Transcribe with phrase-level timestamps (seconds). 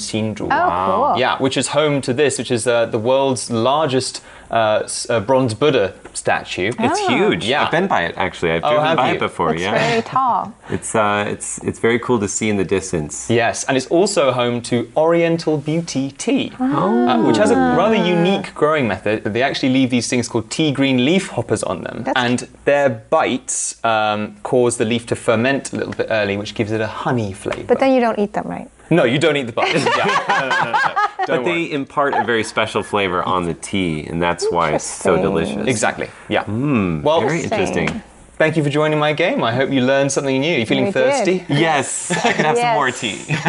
[0.00, 0.48] Xinzhu.
[0.50, 1.20] Oh, cool.
[1.20, 5.54] Yeah, which is home to this, which is uh, the world's largest uh, uh, bronze
[5.54, 6.72] Buddha statue.
[6.78, 7.44] It's huge.
[7.46, 7.64] Yeah.
[7.64, 8.50] I've been by it actually.
[8.52, 9.14] I've Oh, driven have by you?
[9.16, 9.52] it before.
[9.54, 9.78] It's yeah.
[9.90, 10.52] very tall.
[10.68, 13.30] It's uh, it's it's very cool to see in the distance.
[13.30, 18.52] Yes, and it's also home to Oriental Beauty tea, uh, which has a rather unique
[18.54, 19.22] growing method.
[19.24, 22.88] They actually leave these things called tea green leaf hoppers on them, That's- and their
[22.88, 26.86] bites um, cause the leaf to ferment a little bit early, which gives it a
[27.04, 27.64] honey flavour.
[27.68, 28.68] But then you don't eat them, right?
[28.90, 29.84] No, you don't eat the bites.
[29.96, 30.24] yeah.
[30.28, 30.94] no, no, no, no.
[31.26, 31.66] Don't But worry.
[31.66, 35.66] they impart a very special flavor on the tea, and that's why it's so delicious.
[35.66, 36.08] Exactly.
[36.28, 36.44] Yeah.
[36.44, 37.84] Mm, well, Very Interesting.
[37.88, 38.02] interesting.
[38.38, 39.44] thank you for joining my game.
[39.44, 40.56] I hope you learned something new.
[40.58, 41.12] You feeling We did.
[41.12, 41.44] thirsty?
[41.54, 43.18] Yes, I can have some more tea.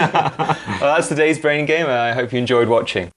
[0.81, 1.87] Well, that's today's brain game.
[1.87, 3.09] I hope you enjoyed watching.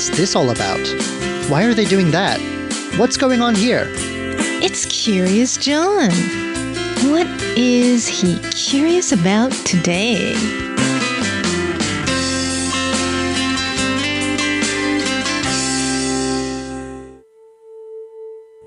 [0.00, 0.80] What's this all about?
[1.50, 2.40] Why are they doing that?
[2.96, 3.84] What's going on here?
[4.62, 6.10] It's Curious John.
[7.10, 10.32] What is he curious about today?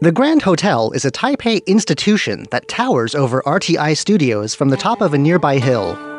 [0.02, 5.02] The Grand Hotel is a Taipei institution that towers over RTI Studios from the top
[5.02, 6.13] of a nearby hill.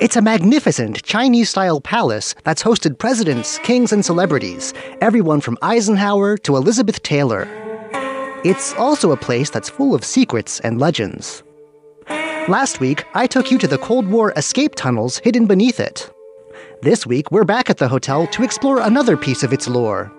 [0.00, 6.36] It's a magnificent Chinese style palace that's hosted presidents, kings, and celebrities, everyone from Eisenhower
[6.38, 7.48] to Elizabeth Taylor.
[8.44, 11.42] It's also a place that's full of secrets and legends.
[12.48, 16.10] Last week, I took you to the Cold War escape tunnels hidden beneath it.
[16.82, 20.10] This week, we're back at the hotel to explore another piece of its lore.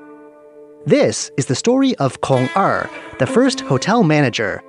[0.86, 4.64] This is the story of Kong Er, the first hotel manager.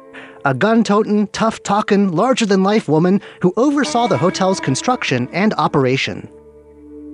[0.47, 5.55] A gun toting, tough talking, larger than life woman who oversaw the hotel's construction and
[5.55, 6.29] operation.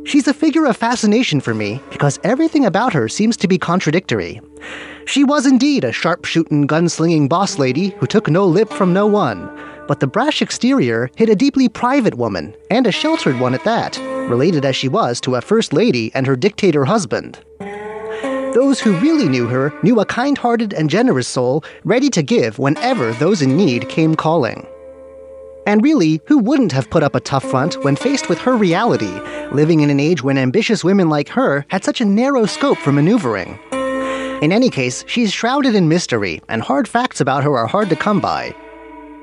[0.05, 4.41] She's a figure of fascination for me because everything about her seems to be contradictory.
[5.05, 9.07] She was indeed a sharp shooting, gunslinging boss lady who took no lip from no
[9.07, 9.49] one,
[9.87, 13.97] but the brash exterior hid a deeply private woman, and a sheltered one at that,
[14.29, 17.39] related as she was to a first lady and her dictator husband.
[18.55, 22.59] Those who really knew her knew a kind hearted and generous soul ready to give
[22.59, 24.67] whenever those in need came calling.
[25.69, 29.21] And really, who wouldn't have put up a tough front when faced with her reality,
[29.53, 32.91] living in an age when ambitious women like her had such a narrow scope for
[32.91, 33.57] maneuvering?
[34.43, 37.97] In any case, she's shrouded in mystery, and hard facts about her are hard to
[37.97, 38.53] come by.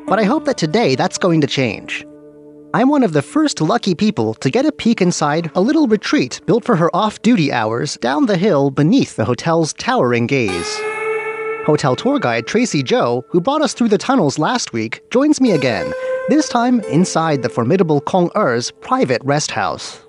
[0.07, 2.06] But I hope that today that's going to change.
[2.73, 6.41] I'm one of the first lucky people to get a peek inside a little retreat
[6.45, 10.77] built for her off duty hours down the hill beneath the hotel's towering gaze.
[11.65, 15.51] Hotel tour guide Tracy Joe, who brought us through the tunnels last week, joins me
[15.51, 15.93] again,
[16.27, 20.01] this time inside the formidable Kong Er's private rest house.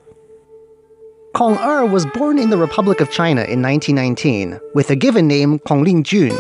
[1.35, 5.61] Kong Er was born in the Republic of China in 1919 with a given name
[5.61, 6.37] Kongling Jun.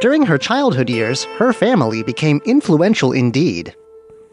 [0.00, 3.74] During her childhood years, her family became influential indeed.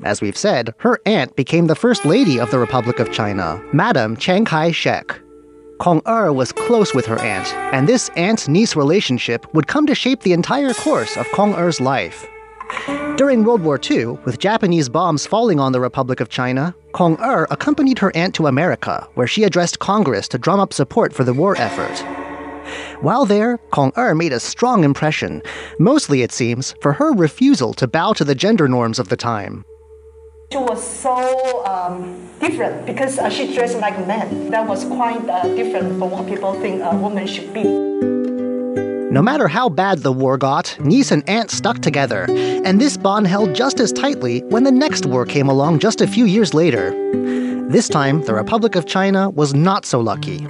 [0.04, 4.16] As we've said, her aunt became the first lady of the Republic of China, Madame
[4.16, 5.20] Chiang Kai shek.
[5.80, 9.96] Kong Er was close with her aunt, and this aunt niece relationship would come to
[9.96, 12.26] shape the entire course of Kong Er's life.
[13.18, 17.48] During World War II, with Japanese bombs falling on the Republic of China, Kong Er
[17.50, 21.34] accompanied her aunt to America, where she addressed Congress to drum up support for the
[21.34, 21.98] war effort.
[23.02, 25.42] While there, Kong Er made a strong impression,
[25.80, 29.66] mostly, it seems, for her refusal to bow to the gender norms of the time.
[30.52, 34.50] She was so um, different because uh, she dressed like a man.
[34.50, 37.66] That was quite uh, different from what people think a woman should be.
[39.12, 42.26] No matter how bad the war got, niece and aunt stuck together,
[42.66, 46.08] and this bond held just as tightly when the next war came along just a
[46.08, 46.90] few years later.
[47.70, 50.48] This time, the Republic of China was not so lucky.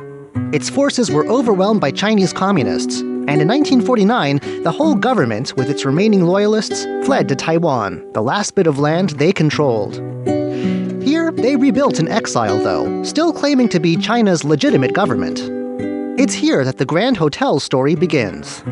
[0.54, 5.86] Its forces were overwhelmed by Chinese communists, and in 1949, the whole government, with its
[5.86, 9.98] remaining loyalists, fled to Taiwan, the last bit of land they controlled.
[11.04, 15.42] Here, they rebuilt in exile, though, still claiming to be China's legitimate government.
[16.20, 18.64] It's here that the Grand Hotel story begins.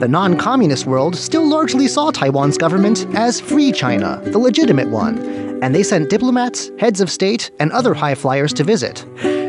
[0.00, 5.18] The non communist world still largely saw Taiwan's government as Free China, the legitimate one,
[5.62, 9.06] and they sent diplomats, heads of state, and other high flyers to visit.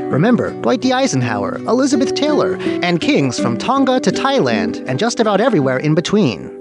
[0.10, 0.92] Remember, Dwight D.
[0.92, 6.52] Eisenhower, Elizabeth Taylor, and kings from Tonga to Thailand, and just about everywhere in between.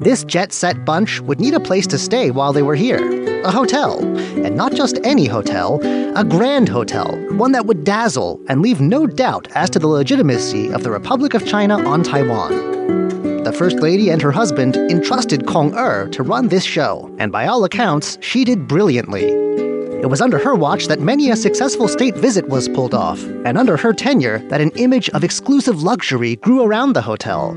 [0.00, 3.50] This jet set bunch would need a place to stay while they were here a
[3.50, 3.98] hotel.
[4.44, 5.80] And not just any hotel,
[6.16, 10.72] a grand hotel, one that would dazzle and leave no doubt as to the legitimacy
[10.72, 13.44] of the Republic of China on Taiwan.
[13.44, 17.46] The First Lady and her husband entrusted Kong Er to run this show, and by
[17.46, 19.67] all accounts, she did brilliantly.
[20.08, 23.58] It was under her watch that many a successful state visit was pulled off, and
[23.58, 27.52] under her tenure that an image of exclusive luxury grew around the hotel.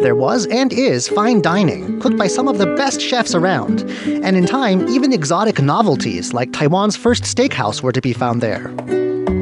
[0.00, 4.34] There was and is fine dining, cooked by some of the best chefs around, and
[4.34, 8.72] in time, even exotic novelties like Taiwan's first steakhouse were to be found there.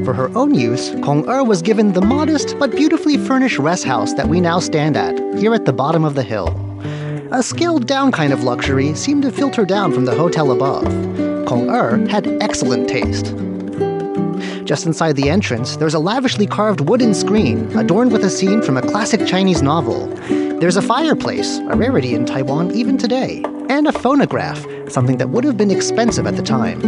[0.05, 4.15] For her own use, Kong Er was given the modest but beautifully furnished rest house
[4.15, 6.49] that we now stand at, here at the bottom of the hill.
[7.31, 11.28] A scaled down kind of luxury seemed to filter down from the hotel above.
[11.49, 13.35] Kong Er had excellent taste.
[14.67, 18.77] Just inside the entrance, there's a lavishly carved wooden screen adorned with a scene from
[18.77, 20.09] a classic Chinese novel.
[20.61, 25.43] There's a fireplace, a rarity in Taiwan even today, and a phonograph, something that would
[25.45, 26.83] have been expensive at the time.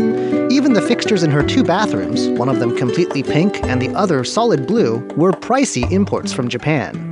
[0.53, 4.25] Even the fixtures in her two bathrooms, one of them completely pink and the other
[4.25, 7.07] solid blue, were pricey imports from Japan.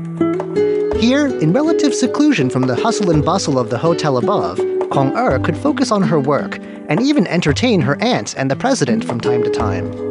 [1.01, 4.59] Here, in relative seclusion from the hustle and bustle of the hotel above,
[4.91, 9.05] Kong Er could focus on her work and even entertain her aunt and the president
[9.05, 10.09] from time to time.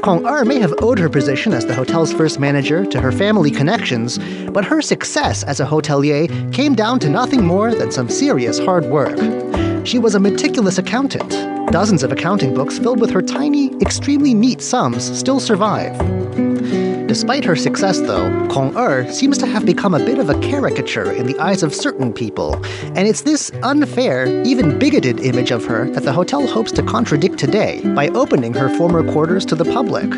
[0.00, 3.50] Kong Er may have owed her position as the hotel's first manager to her family
[3.50, 4.18] connections,
[4.50, 8.86] but her success as a hotelier came down to nothing more than some serious hard
[8.86, 9.18] work.
[9.86, 11.30] She was a meticulous accountant.
[11.70, 15.98] Dozens of accounting books filled with her tiny, extremely neat sums still survive.
[17.10, 21.10] Despite her success, though, Kong Er seems to have become a bit of a caricature
[21.10, 22.64] in the eyes of certain people,
[22.94, 27.36] and it's this unfair, even bigoted image of her that the hotel hopes to contradict
[27.36, 30.08] today by opening her former quarters to the public.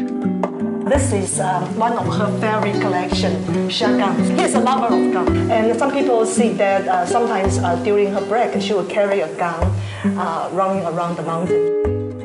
[0.84, 4.28] This is um, one of her favorite collection, shotguns.
[4.38, 8.20] He's a lover of guns, and some people see that uh, sometimes uh, during her
[8.26, 9.64] break she will carry a gun
[10.04, 11.81] uh, running around the mountain.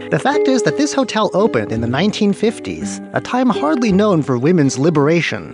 [0.09, 4.37] The fact is that this hotel opened in the 1950s, a time hardly known for
[4.37, 5.53] women's liberation.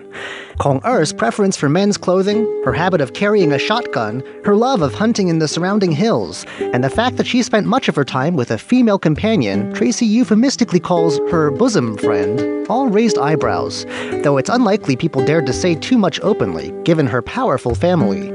[0.60, 4.94] Kong Er's preference for men's clothing, her habit of carrying a shotgun, her love of
[4.94, 8.36] hunting in the surrounding hills, and the fact that she spent much of her time
[8.36, 13.86] with a female companion Tracy euphemistically calls her bosom friend, all raised eyebrows,
[14.22, 18.32] though it's unlikely people dared to say too much openly, given her powerful family.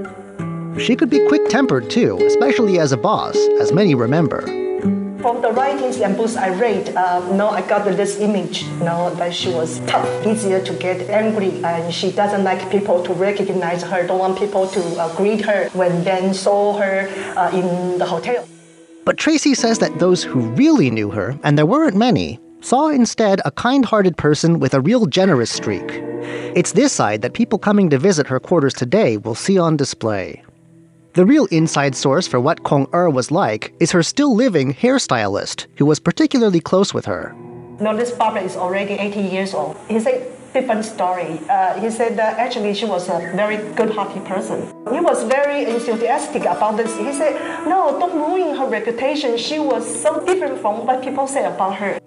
[0.83, 4.68] She could be quick tempered too, especially as a boss, as many remember.
[5.21, 8.85] From the writings and books I read, uh, you know, I got this image, you
[8.85, 13.13] know, that she was tough, easier to get angry, and she doesn't like people to
[13.13, 17.99] recognize her, don't want people to uh, greet her when then saw her uh, in
[17.99, 18.47] the hotel.
[19.05, 23.41] But Tracy says that those who really knew her, and there weren't many, saw instead
[23.45, 25.91] a kind hearted person with a real generous streak.
[26.55, 30.45] It's this side that people coming to visit her quarters today will see on display.
[31.19, 35.67] The real inside source for what Kong Er was like is her still living hairstylist,
[35.77, 37.35] who was particularly close with her.
[37.81, 39.77] No, this barber is already 80 years old.
[39.89, 41.41] He said different story.
[41.51, 44.63] Uh, he said that actually she was a very good-hearted person.
[44.93, 46.97] He was very enthusiastic about this.
[46.97, 47.35] He said,
[47.67, 49.37] "No, don't ruin her reputation.
[49.37, 51.99] She was so different from what people say about her."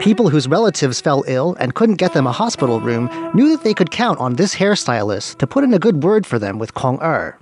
[0.00, 3.74] People whose relatives fell ill and couldn't get them a hospital room knew that they
[3.74, 6.98] could count on this hairstylist to put in a good word for them with Kong
[7.02, 7.38] Er.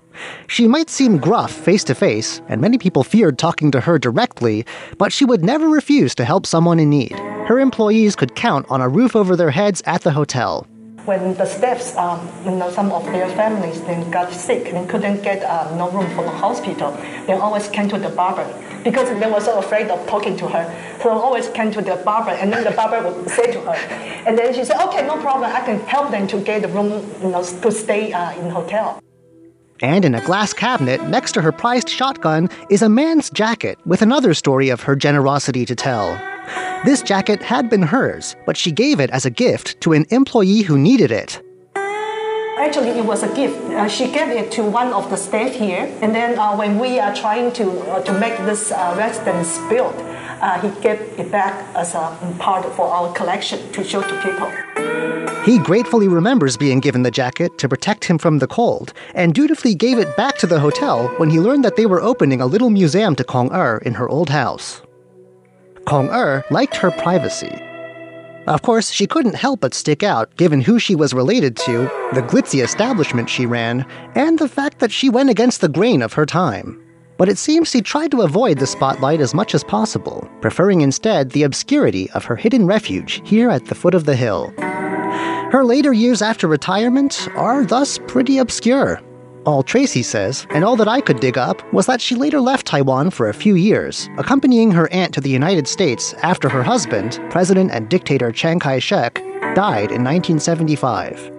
[0.49, 4.67] She might seem gruff face to face, and many people feared talking to her directly,
[4.99, 7.17] but she would never refuse to help someone in need.
[7.47, 10.67] Her employees could count on a roof over their heads at the hotel.
[11.09, 15.23] When the staffs, um, you know, some of their families then got sick and couldn't
[15.23, 16.91] get uh, no room for the hospital,
[17.27, 18.45] they always came to the barber
[18.85, 20.99] because they were so afraid of talking to her.
[21.03, 23.79] So always came to the barber, and then the barber would say to her,
[24.27, 25.51] and then she said, "Okay, no problem.
[25.51, 26.91] I can help them to get the room,
[27.23, 29.01] you know, to stay uh, in hotel."
[29.81, 34.03] And in a glass cabinet next to her prized shotgun is a man's jacket with
[34.03, 36.19] another story of her generosity to tell.
[36.85, 40.63] This jacket had been hers, but she gave it as a gift to an employee
[40.63, 41.41] who needed it.
[42.59, 43.57] Actually, it was a gift.
[43.71, 46.99] Uh, she gave it to one of the staff here, and then uh, when we
[46.99, 49.95] are trying to uh, to make this uh, residence built,
[50.41, 54.51] uh, he gave it back as a part for our collection to show to people.
[55.45, 59.75] He gratefully remembers being given the jacket to protect him from the cold, and dutifully
[59.75, 62.71] gave it back to the hotel when he learned that they were opening a little
[62.71, 64.83] museum to Kong Er in her old house.
[65.87, 67.63] Kong Er liked her privacy.
[68.47, 72.23] Of course, she couldn't help but stick out given who she was related to, the
[72.23, 76.27] glitzy establishment she ran, and the fact that she went against the grain of her
[76.27, 76.83] time.
[77.19, 81.31] But it seems she tried to avoid the spotlight as much as possible, preferring instead
[81.31, 84.55] the obscurity of her hidden refuge here at the foot of the hill.
[85.51, 89.01] Her later years after retirement are thus pretty obscure.
[89.45, 92.67] All Tracy says, and all that I could dig up, was that she later left
[92.67, 97.19] Taiwan for a few years, accompanying her aunt to the United States after her husband,
[97.31, 99.15] President and dictator Chiang Kai shek,
[99.55, 101.38] died in 1975.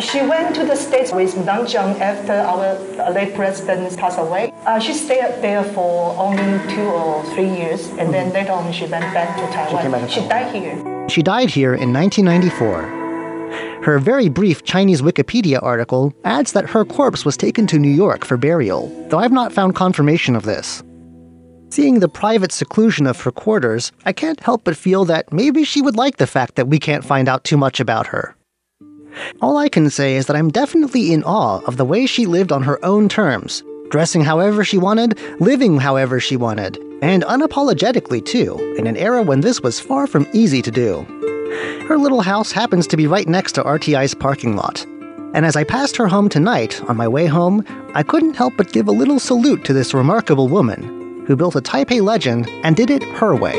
[0.00, 4.52] She went to the States with Madame Chiang after our late president passed away.
[4.66, 8.86] Uh, she stayed there for only two or three years, and then later on she
[8.86, 9.82] went back to Taiwan.
[9.82, 10.28] came back to Taiwan.
[10.28, 11.08] died here.
[11.08, 13.82] She died here in 1994.
[13.84, 18.24] Her very brief Chinese Wikipedia article adds that her corpse was taken to New York
[18.24, 20.82] for burial, though I've not found confirmation of this.
[21.68, 25.82] Seeing the private seclusion of her quarters, I can't help but feel that maybe she
[25.82, 28.34] would like the fact that we can't find out too much about her.
[29.40, 32.52] All I can say is that I'm definitely in awe of the way she lived
[32.52, 38.58] on her own terms, dressing however she wanted, living however she wanted, and unapologetically too,
[38.78, 41.06] in an era when this was far from easy to do.
[41.88, 44.84] Her little house happens to be right next to RTI's parking lot.
[45.34, 48.72] And as I passed her home tonight on my way home, I couldn't help but
[48.72, 52.90] give a little salute to this remarkable woman who built a Taipei legend and did
[52.90, 53.54] it her way.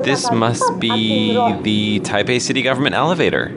[0.04, 3.52] This must be the Taipei city government elevator.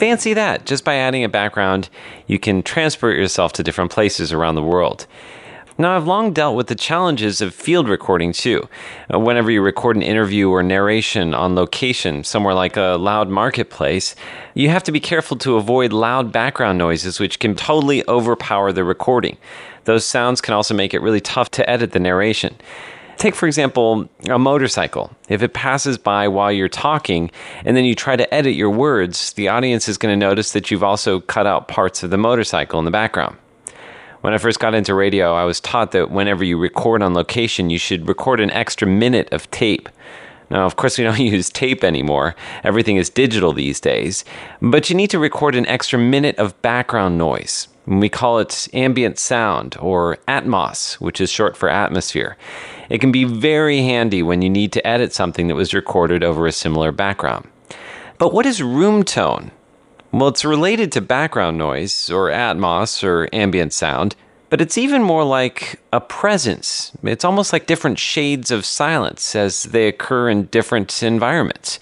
[0.00, 0.66] Fancy that!
[0.66, 1.88] Just by adding a background,
[2.26, 5.06] you can transport yourself to different places around the world.
[5.78, 8.68] Now, I've long dealt with the challenges of field recording too.
[9.12, 14.16] Uh, Whenever you record an interview or narration on location, somewhere like a loud marketplace,
[14.54, 18.82] you have to be careful to avoid loud background noises which can totally overpower the
[18.82, 19.36] recording.
[19.84, 22.56] Those sounds can also make it really tough to edit the narration.
[23.22, 25.14] Take, for example, a motorcycle.
[25.28, 27.30] If it passes by while you're talking
[27.64, 30.72] and then you try to edit your words, the audience is going to notice that
[30.72, 33.36] you've also cut out parts of the motorcycle in the background.
[34.22, 37.70] When I first got into radio, I was taught that whenever you record on location,
[37.70, 39.88] you should record an extra minute of tape.
[40.50, 42.34] Now, of course, we don't use tape anymore.
[42.64, 44.24] Everything is digital these days.
[44.60, 47.68] But you need to record an extra minute of background noise.
[47.86, 52.36] We call it ambient sound or atmos, which is short for atmosphere.
[52.92, 56.46] It can be very handy when you need to edit something that was recorded over
[56.46, 57.48] a similar background.
[58.18, 59.50] But what is room tone?
[60.12, 64.14] Well, it's related to background noise, or atmos, or ambient sound,
[64.50, 66.92] but it's even more like a presence.
[67.02, 71.80] It's almost like different shades of silence as they occur in different environments.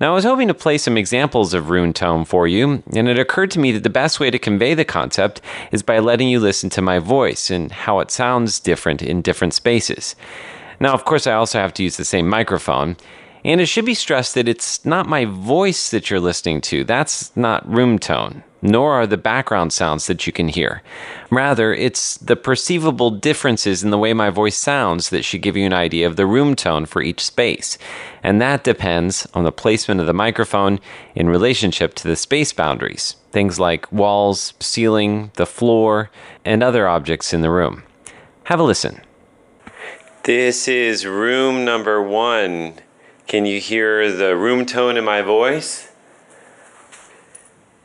[0.00, 3.18] Now, I was hoping to play some examples of room tone for you, and it
[3.18, 5.42] occurred to me that the best way to convey the concept
[5.72, 9.52] is by letting you listen to my voice and how it sounds different in different
[9.52, 10.16] spaces.
[10.80, 12.96] Now, of course, I also have to use the same microphone.
[13.44, 16.82] And it should be stressed that it's not my voice that you're listening to.
[16.82, 20.82] That's not room tone, nor are the background sounds that you can hear.
[21.30, 25.66] Rather, it's the perceivable differences in the way my voice sounds that should give you
[25.66, 27.78] an idea of the room tone for each space.
[28.22, 30.80] And that depends on the placement of the microphone
[31.14, 36.10] in relationship to the space boundaries, things like walls, ceiling, the floor,
[36.44, 37.82] and other objects in the room.
[38.44, 39.00] Have a listen.
[40.24, 42.74] This is room number one.
[43.26, 45.92] Can you hear the room tone in my voice?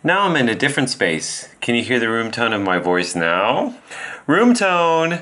[0.05, 1.49] Now I'm in a different space.
[1.61, 3.75] Can you hear the room tone of my voice now?
[4.27, 5.21] Room tone!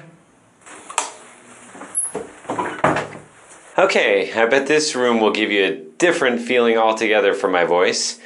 [3.78, 8.20] Okay, I bet this room will give you a different feeling altogether for my voice.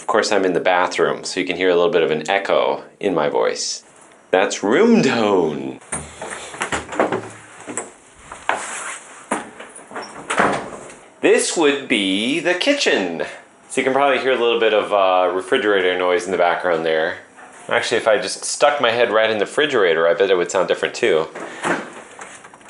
[0.00, 2.28] Of course, I'm in the bathroom, so you can hear a little bit of an
[2.28, 3.84] echo in my voice.
[4.32, 5.78] That's room tone.
[11.20, 13.22] This would be the kitchen.
[13.70, 16.84] So you can probably hear a little bit of uh, refrigerator noise in the background
[16.84, 17.18] there.
[17.68, 20.50] Actually, if I just stuck my head right in the refrigerator, I bet it would
[20.50, 21.28] sound different too.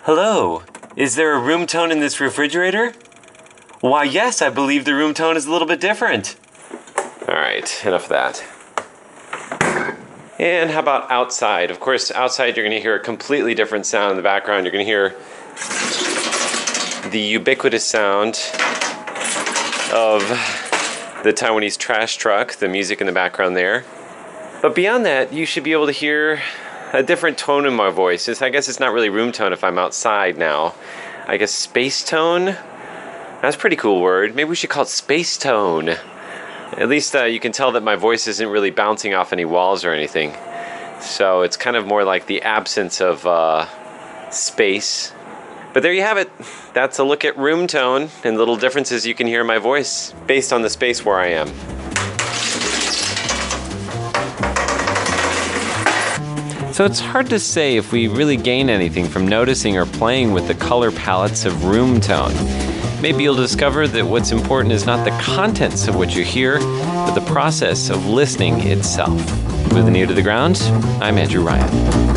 [0.02, 0.62] Hello,
[0.96, 2.92] is there a room tone in this refrigerator?
[3.80, 6.36] Why, yes, I believe the room tone is a little bit different.
[7.26, 8.44] All right, enough of that.
[10.38, 11.70] And how about outside?
[11.70, 14.66] Of course, outside you're going to hear a completely different sound in the background.
[14.66, 15.16] You're going to hear
[17.10, 18.38] the ubiquitous sound
[19.94, 20.59] of
[21.22, 23.84] the Taiwanese trash truck, the music in the background there.
[24.62, 26.40] But beyond that, you should be able to hear
[26.92, 28.28] a different tone in my voice.
[28.28, 30.74] It's, I guess it's not really room tone if I'm outside now.
[31.26, 32.56] I guess space tone?
[33.42, 34.34] That's a pretty cool word.
[34.34, 35.90] Maybe we should call it space tone.
[35.90, 39.84] At least uh, you can tell that my voice isn't really bouncing off any walls
[39.84, 40.34] or anything.
[41.00, 43.66] So it's kind of more like the absence of uh,
[44.30, 45.12] space.
[45.72, 46.30] But there you have it.
[46.72, 50.12] That's a look at room tone and little differences you can hear in my voice
[50.26, 51.48] based on the space where I am.
[56.72, 60.48] So it's hard to say if we really gain anything from noticing or playing with
[60.48, 62.32] the color palettes of room tone.
[63.02, 67.14] Maybe you'll discover that what's important is not the contents of what you hear, but
[67.14, 69.18] the process of listening itself.
[69.72, 70.58] With an ear to the ground,
[71.00, 72.09] I'm Andrew Ryan.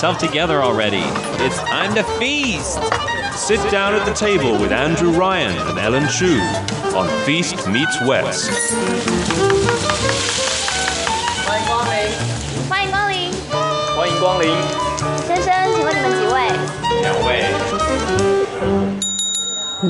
[0.00, 1.02] yourself together already.
[1.44, 2.78] It's time to feast.
[3.34, 6.40] Sit down at the table with Andrew Ryan and Ellen Chu
[6.96, 8.50] on Feast Meets West.
[11.46, 11.92] 欢迎光临，
[12.68, 13.32] 欢迎光临，
[13.96, 14.48] 欢迎光临。
[15.26, 16.50] 先生，请问你们几位？
[17.02, 17.44] 两位。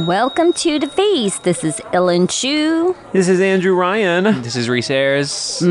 [0.04, 1.44] Welcome to the feast.
[1.44, 2.96] This is Ellen Chu.
[3.12, 5.62] This is Andrew Ryan, This is Reese Ayers.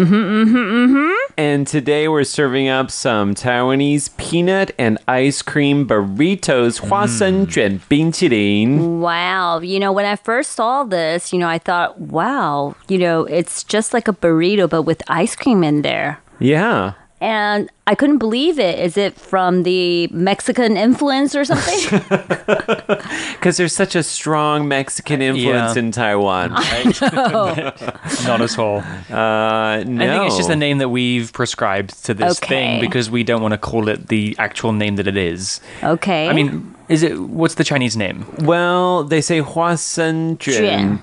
[1.40, 7.56] and today we're serving up some Taiwanese peanut and ice cream burritos, Hua Sen mm.
[7.56, 9.00] Juan Bing Qilin.
[9.00, 9.60] Wow.
[9.60, 13.64] You know, when I first saw this, you know, I thought, wow, you know, it's
[13.64, 16.20] just like a burrito, but with ice cream in there.
[16.40, 16.92] Yeah.
[17.22, 18.78] And I couldn't believe it.
[18.78, 22.00] Is it from the Mexican influence or something?
[23.40, 25.78] Because there's such a strong Mexican influence Yeah.
[25.82, 26.50] in Taiwan.
[26.50, 28.78] Not at all.
[29.10, 30.04] Uh, no.
[30.04, 32.48] I think it's just a name that we've prescribed to this Okay.
[32.48, 35.60] thing because we don't want to call it the actual name that it is.
[35.82, 36.28] okay.
[36.28, 38.26] I mean, is it what's the Chinese name?
[38.40, 40.62] Well, they say Hua Sen Juan.
[40.62, 41.02] Juan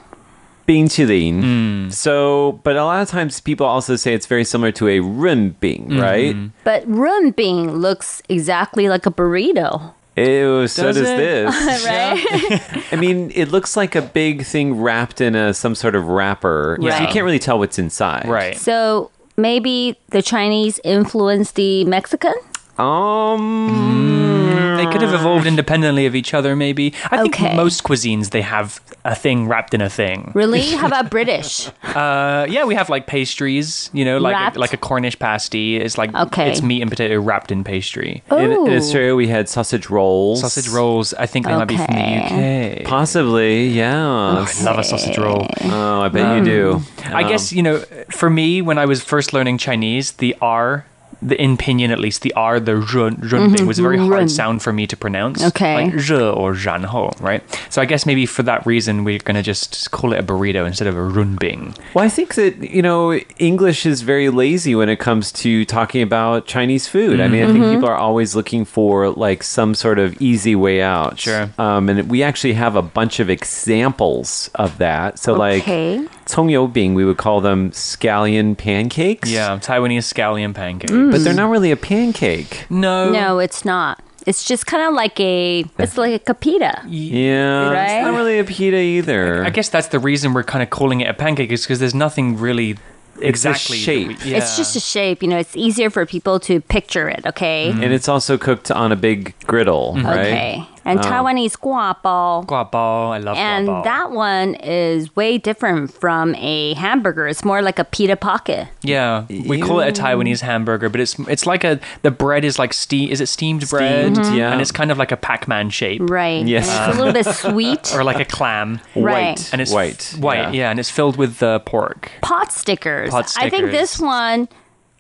[0.68, 1.42] Bing Qilin.
[1.42, 1.94] Mm.
[1.94, 5.52] So, but a lot of times people also say it's very similar to a ren
[5.60, 6.00] bing, mm-hmm.
[6.00, 6.36] right?
[6.64, 11.18] but runbing looks exactly like a burrito, Ew, so Does does, it?
[11.18, 11.86] this.
[11.86, 12.86] right?
[12.92, 16.78] I mean, it looks like a big thing wrapped in a some sort of wrapper.
[16.82, 18.28] So you can't really tell what's inside.
[18.28, 18.58] Right.
[18.58, 22.34] so maybe the Chinese influenced the Mexican?
[22.80, 24.76] Um.
[24.78, 26.94] They could have evolved independently of each other, maybe.
[27.10, 27.56] I think Okay.
[27.56, 30.32] most cuisines they have a thing wrapped in a thing.
[30.36, 30.62] Really?
[30.76, 31.68] How about British?
[31.84, 34.56] Uh, yeah, we have like pastries, you know, like Wrapped?
[34.58, 35.78] a, like a Cornish pasty.
[35.78, 36.52] It's like Okay.
[36.52, 38.22] it's meat and potato wrapped in pastry.
[38.30, 40.42] In, in Australia, we had sausage rolls.
[40.42, 41.14] Sausage rolls.
[41.16, 42.84] I think they might be from the UK.
[42.86, 44.06] Possibly, yeah.
[44.08, 45.48] I love a sausage roll.
[45.64, 46.82] Oh, I bet you do.
[47.06, 47.80] I guess you know,
[48.12, 50.86] for me, when I was first learning Chinese, the R,
[51.22, 54.30] the in pinyin at least, the R, the run, run thing was a very hard
[54.30, 55.44] sound for me to pronounce.
[55.44, 55.74] Okay.
[55.86, 57.44] like re or ranho, right?
[57.70, 60.88] So I guess maybe for that reason, we're gonna just call it a burrito instead
[60.88, 61.78] of a runbing.
[61.94, 66.02] Well, I think that, you know, English is very lazy when it comes to talking
[66.02, 67.20] about Chinese food.
[67.20, 70.82] I mean, I think people are always looking for like some sort of easy way
[70.82, 71.20] out.
[71.20, 71.50] Sure.
[71.58, 75.20] Um, and we actually have a bunch of examples of that.
[75.20, 76.00] So, Okay.
[76.00, 79.30] like, Tongyobing, we would call them scallion pancakes.
[79.30, 80.92] Yeah, Taiwanese scallion pancakes.
[80.92, 81.12] Mm.
[81.12, 81.38] But they're mm.
[81.38, 82.66] not really a pancake.
[82.70, 83.12] No.
[83.12, 84.04] No, it's not.
[84.26, 86.84] It's just kind of like a, it's like a pita.
[86.86, 87.84] Yeah, right?
[87.84, 89.46] it's not really a pita either.
[89.46, 91.96] I guess that's the reason we're kind of calling it a pancake is because there's
[91.96, 92.78] nothing really
[93.22, 94.08] exactly shape.
[94.08, 94.38] We, yeah.
[94.38, 95.24] It's just a shape.
[95.24, 97.26] You know, it's easier for people to picture it.
[97.26, 97.72] Okay.
[97.72, 97.84] Mm-hmm.
[97.84, 100.06] And it's also cooked on a big griddle, mm-hmm.
[100.06, 100.18] right?
[100.18, 100.68] Okay.
[100.88, 102.46] And Taiwanese guo bao.
[102.46, 103.12] guo bao.
[103.14, 103.84] I love And guo bao.
[103.84, 107.28] that one is way different from a hamburger.
[107.28, 108.68] It's more like a pita pocket.
[108.82, 112.58] Yeah, we call it a Taiwanese hamburger, but it's it's like a the bread is
[112.58, 113.10] like steam.
[113.12, 114.16] Is it steamed bread?
[114.16, 114.52] Steamed, yeah.
[114.52, 116.46] and it's kind of like a Pac-Man shape, Right.
[116.48, 116.70] Yes.
[116.70, 117.94] And it's a little bit sweet.
[117.94, 118.80] or like a clam.
[118.96, 119.38] Right.
[119.38, 119.50] White.
[119.52, 120.16] And it's white.
[120.20, 120.70] white, yeah.
[120.72, 122.12] and it's filled with uh, pork.
[122.22, 123.10] pot stickers.
[123.10, 124.06] Pot I think this stickers.
[124.08, 124.50] one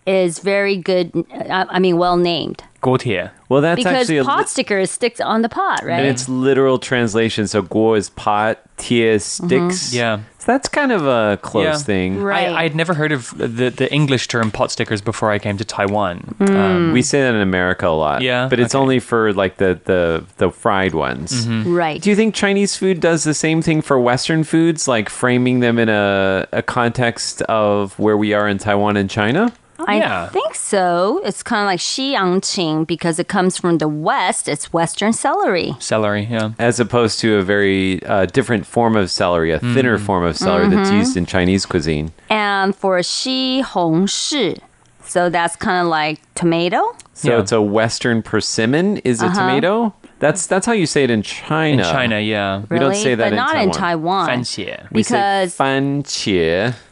[0.05, 1.11] is very good.
[1.31, 3.19] uh, I mean, well named Gotie.
[3.49, 5.99] Well, that's because actually a pot li- stickers sticks on the pot, right?
[5.99, 7.47] and it's literal translation.
[7.47, 9.93] So guo is pot, tie is sticks.
[9.93, 10.19] Yeah.
[10.39, 11.77] So that's kind of a close Yeah.
[11.77, 12.21] thing.
[12.21, 12.49] Right.
[12.49, 15.65] I, I'd never heard of the, the English term pot stickers before I came to
[15.65, 16.35] Taiwan.
[16.39, 16.49] Mm.
[16.55, 18.21] Um, We say that in America a lot.
[18.21, 18.47] Yeah?
[18.49, 18.81] But it's Okay.
[18.81, 21.47] only for like the the the fried ones.
[21.47, 22.01] Right.
[22.01, 25.79] Do you think Chinese food does the same thing for Western foods, like framing them
[25.79, 29.51] in a, a context of where we are in Taiwan and China?
[29.85, 30.27] I Yeah.
[30.29, 31.21] think so.
[31.23, 34.47] It's kind of like Xiangqing because it comes from the west.
[34.47, 35.75] It's Western celery.
[35.79, 36.51] celery, yeah.
[36.59, 40.67] As opposed to a very uh, different form of celery, a thinner form of celery
[40.69, 40.97] that's Mm-hmm.
[40.99, 42.11] used in Chinese cuisine.
[42.29, 44.57] And for Xi Hong Shi,
[45.05, 46.81] so that's kind of like tomato.
[47.13, 47.39] So Yeah.
[47.39, 49.93] it's a Western persimmon is a tomato.
[50.19, 51.83] That's that's how you say it in China.
[51.83, 52.63] In China, yeah.
[52.69, 54.27] We don't say that but in not in Taiwan.
[54.27, 54.27] Taiwan.
[54.29, 54.87] 番茄.
[54.91, 56.03] We say Because- fan.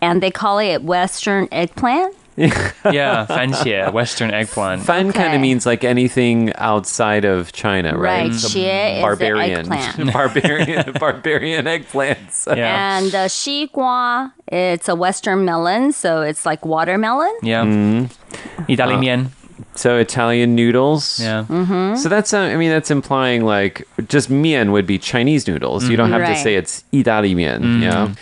[0.01, 2.13] And they call it Western eggplant.
[2.91, 4.83] Yeah, 番茄, Western eggplant.
[4.83, 8.29] Fan kind of means like anything outside of China, right?
[8.29, 8.33] Right.
[8.33, 10.13] So Xie is barbarian, eggplant.
[10.13, 12.45] barbarian, barbarian eggplants.
[12.55, 12.97] Yeah.
[12.99, 17.33] And uh, Xigua, it's a Western melon, so it's like watermelon.
[17.41, 17.63] Yeah.
[17.63, 18.71] Mm-hmm.
[18.71, 19.31] Italy mian.
[19.75, 21.19] So Italian noodles.
[21.19, 21.45] Yeah.
[21.47, 21.95] Mm-hmm.
[21.95, 25.87] So that's, uh, I mean, that's implying like just mian would be Chinese noodles.
[25.89, 27.81] You don't have to say it's Itali mian.
[27.81, 28.13] Yeah.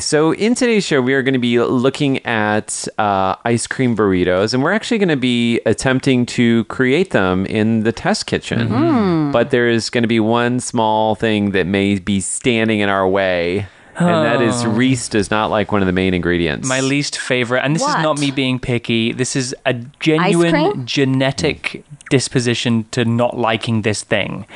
[0.00, 4.54] So in today's show, we are going to be looking at uh, ice cream burritos,
[4.54, 8.68] and we're actually going to be attempting to create them in the test kitchen.
[9.32, 13.08] But there is going to be one small thing that may be standing in our
[13.08, 13.66] way.
[13.96, 16.68] And that is Reese does not like one of the main ingredients.
[16.68, 21.84] My least favorite, and this is not me being picky, this is a genuine genetic
[22.08, 24.46] disposition to not liking this thing.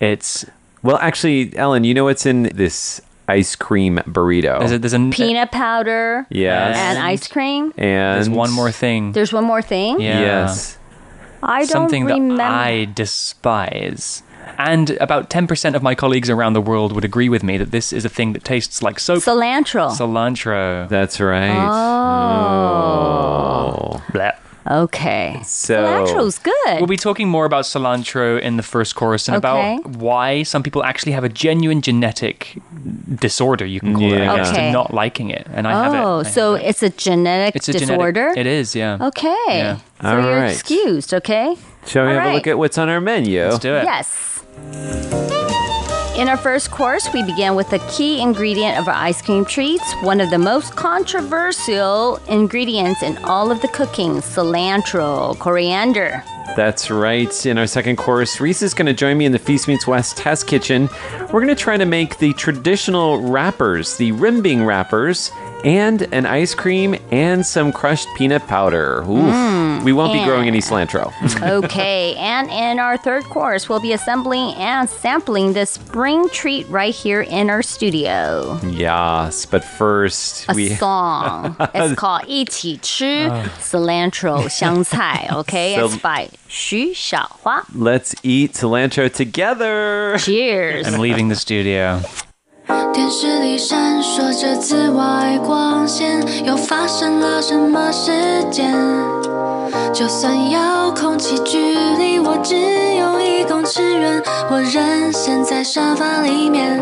[0.00, 0.44] It's
[0.82, 4.58] Well, actually, Ellen, you know what's in this ice cream burrito?
[4.58, 6.76] there's a, there's a Peanut powder Yes.
[6.76, 7.72] and ice cream.
[7.76, 9.12] and there's one more thing.
[9.12, 10.00] There's one more thing.
[10.00, 10.20] Yeah.
[10.20, 10.78] Yes.
[11.42, 12.36] I don't Something remember.
[12.38, 14.22] that I despise.
[14.58, 17.92] And about 10% of my colleagues around the world would agree with me that this
[17.92, 19.22] is a thing that tastes like soap.
[19.22, 19.90] Cilantro.
[19.90, 20.88] Cilantro.
[20.88, 21.66] That's right.
[21.66, 21.70] Oh.
[23.98, 24.02] oh.
[24.12, 24.32] Blah.
[24.66, 25.40] Okay.
[25.44, 26.54] So Cilantro's good.
[26.78, 29.76] We'll be talking more about cilantro in the first course and Okay.
[29.76, 32.58] about why some people actually have a genuine genetic
[33.14, 34.72] disorder, you can call it, I guess, Okay.
[34.72, 35.46] not liking it.
[35.52, 35.98] And I have it.
[35.98, 36.62] oh, so it.
[36.64, 38.32] it's a genetic it's a genetic- disorder?
[38.36, 38.98] it is, yeah.
[39.00, 39.34] Okay.
[39.48, 39.76] Yeah.
[40.02, 40.50] So All you're right.
[40.52, 41.56] excused, okay?
[41.86, 43.44] shall we All have a look at what's on our menu?
[43.44, 43.84] Let's do it.
[43.84, 45.32] Yes.
[46.16, 49.92] In our first course, we began with the key ingredient of our ice cream treats,
[49.94, 56.22] one of the most controversial ingredients in all of the cooking cilantro, coriander.
[56.54, 57.46] That's right.
[57.46, 60.16] In our second course, Reese is going to join me in the Feast Meets West
[60.16, 60.88] test kitchen.
[61.32, 65.32] We're going to try to make the traditional wrappers, the runbing wrappers,
[65.65, 69.01] and an ice cream and some crushed peanut powder.
[69.03, 69.83] Oof.
[69.83, 71.11] we won't be growing any cilantro.
[71.41, 76.93] Okay, and in our third course, we'll be assembling and sampling this spring treat right
[76.95, 78.57] here in our studio.
[78.69, 81.55] yes, but first A we song.
[81.73, 83.29] It's called 一起吃
[83.59, 85.27] cilantro 香菜.
[85.31, 87.63] Okay, So- it's by Xu Xiaohua.
[87.75, 90.15] let's eat cilantro together.
[90.19, 90.87] Cheers.
[90.87, 92.01] I'm leaving the studio.
[92.92, 98.72] 电视里闪烁着紫外光线，又发生了什么事件？
[99.92, 102.54] 就算遥控器距离我只
[102.96, 106.80] 有一公尺远，我仍陷在沙发里面。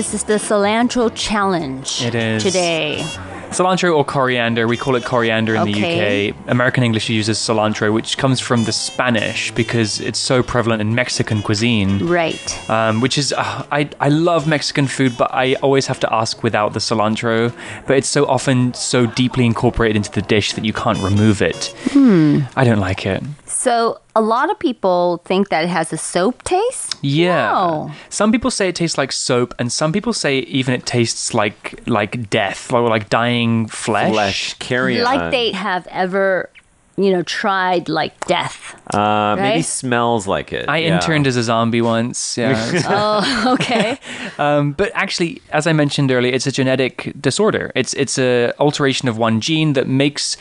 [0.00, 2.02] This is the cilantro challenge.
[2.02, 2.42] It is.
[2.42, 3.02] today.
[3.50, 6.30] Cilantro or coriander, we call it coriander in Okay.
[6.30, 6.50] the UK.
[6.50, 11.42] American English uses cilantro, which comes from the Spanish because it's so prevalent in Mexican
[11.42, 11.98] cuisine.
[12.06, 12.70] Right.
[12.70, 16.42] Um, which is, uh, I, I love Mexican food, but I always have to ask
[16.42, 17.52] without the cilantro.
[17.86, 21.74] But it's so often so deeply incorporated into the dish that you can't remove it.
[21.90, 22.38] Hmm.
[22.56, 23.22] I don't like it.
[23.60, 26.96] So a lot of people think that it has a soap taste.
[27.02, 27.52] Yeah.
[27.52, 27.90] No.
[28.08, 31.78] Some people say it tastes like soap, and some people say even it tastes like
[31.86, 34.12] like death, or like dying flesh.
[34.12, 35.04] Flesh, carrion.
[35.04, 36.48] Like they have ever,
[36.96, 38.80] you know, tried like death.
[38.94, 40.66] Uh, maybe smells like it.
[40.66, 40.94] I yeah.
[40.94, 42.38] interned as a zombie once.
[42.38, 42.56] Yeah.
[42.88, 43.98] Oh, okay.
[44.38, 47.72] um, but actually, as I mentioned earlier, it's a genetic disorder.
[47.74, 50.38] It's it's a alteration of one gene that makes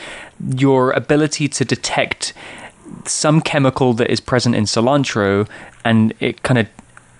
[0.55, 2.31] your ability to detect
[3.05, 5.47] some chemical that is present in cilantro,
[5.85, 6.67] and it kind of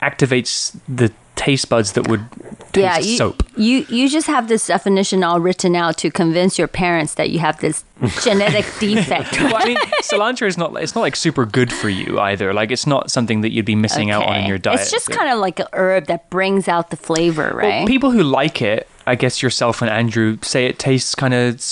[0.01, 2.25] activates the taste buds that would
[2.73, 3.43] taste yeah, you, soap.
[3.55, 7.39] you you just have this definition all written out to convince your parents that you
[7.39, 7.85] have this
[8.23, 9.39] genetic defect.
[9.39, 12.53] well, I mean, cilantro is not it's not like super good for you either.
[12.53, 14.81] Like it's not something that you'd be missing out on in your diet.
[14.81, 17.87] It's just kind of like a herb that brings out the flavor, Well, right?
[17.87, 21.63] people who like it, I guess yourself and Andrew say it tastes kind of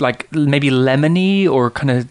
[0.00, 2.06] like maybe lemony or kind of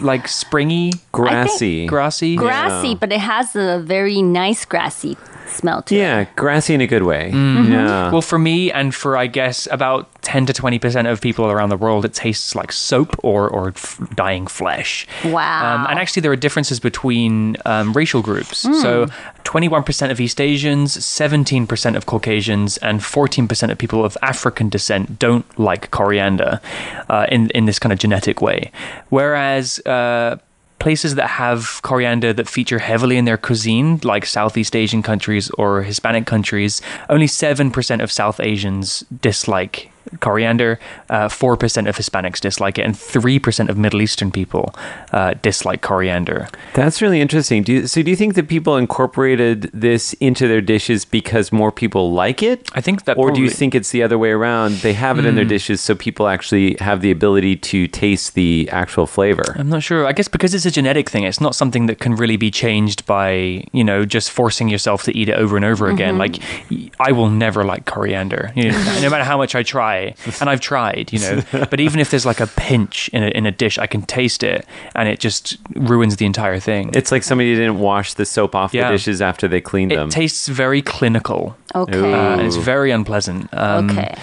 [0.00, 1.86] like springy, Grassy.
[1.86, 2.36] grassy.
[2.36, 5.98] grassy, but it has a very nice grassy smell to it.
[5.98, 7.30] Yeah, grassy in a good way.
[7.32, 7.72] Mm-hmm.
[7.72, 8.12] Yeah.
[8.12, 11.70] Well, for me and for I guess about ten to twenty percent of people around
[11.70, 15.06] the world, it tastes like soap or or f- dying flesh.
[15.24, 15.74] Wow.
[15.74, 18.58] Um, and actually, there are differences between um, racial groups.
[18.58, 19.06] So,
[19.50, 25.44] 21% of East Asians, 17% of Caucasians, and 14% of people of African descent don't
[25.58, 26.60] like coriander
[27.08, 28.70] uh, in, in this kind of genetic way.
[29.08, 30.38] Whereas, uh,
[30.80, 35.82] Places that have coriander that feature heavily in their cuisine, like Southeast Asian countries or
[35.82, 42.82] Hispanic countries, only 7% of South Asians dislike coriander, uh, 4% of Hispanics dislike it,
[42.82, 44.74] and 3% of Middle Eastern people
[45.12, 46.48] uh, dislike coriander.
[46.74, 47.62] That's really interesting.
[47.62, 51.70] Do you, so, do you think that people incorporated this into their dishes because more
[51.72, 52.68] people like it?
[52.74, 54.76] I think that Or do you think it's the other way around?
[54.76, 58.68] They have it in their dishes so people actually have the ability to taste the
[58.72, 59.54] actual flavor.
[59.56, 60.06] I'm not sure.
[60.06, 63.06] I guess because it's a genetic thing, it's not something that can really be changed
[63.06, 66.18] by, you know, just forcing yourself to eat it over and over again.
[66.18, 66.38] Like,
[66.70, 69.99] y- I will never like coriander, you know, no matter how much I try.
[70.40, 71.42] And I've tried, you know.
[71.70, 74.42] But even if there's like a pinch in a, in a dish, I can taste
[74.42, 76.90] it and it just ruins the entire thing.
[76.94, 78.88] It's like somebody didn't wash the soap off Yeah.
[78.88, 80.08] the dishes after they cleaned it them.
[80.08, 81.56] It tastes very clinical.
[81.74, 82.12] Okay.
[82.12, 83.48] Uh, and it's very unpleasant.
[83.52, 84.14] Um, okay.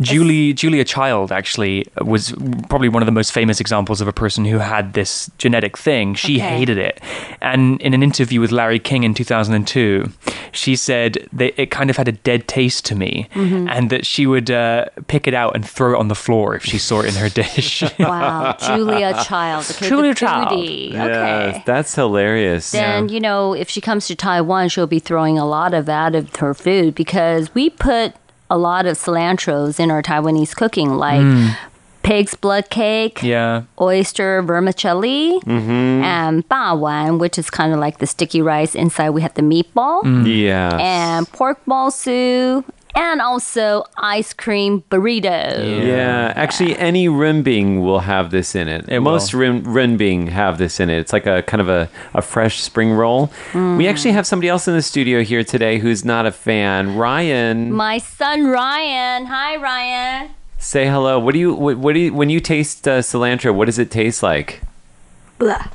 [0.00, 2.32] Julie Julia Child actually was
[2.68, 6.14] probably one of the most famous examples of a person who had this genetic thing.
[6.14, 6.48] She Okay.
[6.58, 7.00] hated it,
[7.40, 10.10] and in an interview with Larry King in 2002,
[10.50, 13.68] she said that it kind of had a dead taste to me, Mm-hmm.
[13.68, 16.64] and that she would uh, pick it out and throw it on the floor if
[16.64, 17.84] she saw it in her dish.
[18.00, 19.66] Wow, Julia Child.
[19.70, 20.48] Okay, Julia Child.
[20.58, 20.90] foodie.
[20.92, 21.62] Yes, Okay.
[21.66, 22.72] that's hilarious.
[22.72, 26.16] Then, you know, if she comes to Taiwan, she'll be throwing a lot of that
[26.16, 28.14] of her food because we put
[28.50, 31.56] a lot of cilantros in our Taiwanese cooking, like mm.
[32.02, 35.70] pig's blood cake, yeah, oyster vermicelli, mm-hmm.
[36.04, 38.74] and ba wan, which is kind of like the sticky rice.
[38.74, 40.24] Inside, we have the meatball mm.
[40.26, 40.76] Yeah.
[40.80, 45.84] and pork ball soup, and also ice cream burrito.
[45.86, 48.88] Yeah, actually, any renbing will have this in it.
[48.88, 49.40] It Most will.
[49.40, 50.98] ren, renbing have this in it.
[50.98, 53.32] It's like a kind of a, a fresh spring roll.
[53.54, 56.96] We actually have somebody else in the studio here today who's not a fan.
[56.96, 59.26] Ryan, My son Ryan.
[59.26, 60.30] Hi, Ryan.
[60.58, 61.18] say hello.
[61.18, 63.54] What do you what, what do you when you taste uh, cilantro?
[63.54, 64.62] What does it taste like?
[65.38, 65.66] Blah.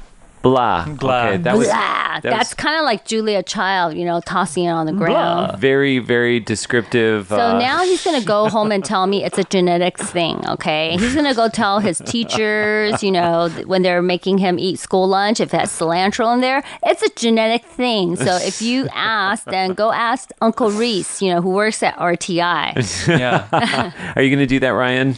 [0.42, 0.86] Blah.
[0.88, 1.26] Blah.
[1.28, 1.76] Okay, that was Blah.
[1.76, 5.60] that That's was- kind of like Julia Child, you know, tossing it on the ground.
[5.60, 7.28] very very descriptive.
[7.28, 10.96] So uh, now he's gonna go home and tell me it's a genetics thing, okay?
[10.98, 15.08] He's gonna go tell his teachers, you know, th- when they're making him eat school
[15.10, 18.16] lunch, if it has cilantro in there, it's a genetic thing.
[18.16, 23.08] So if you ask, then go ask Uncle Reese, you know, who works at RTI.
[23.20, 23.92] yeah.
[24.16, 25.18] Are you going to do that, Ryan?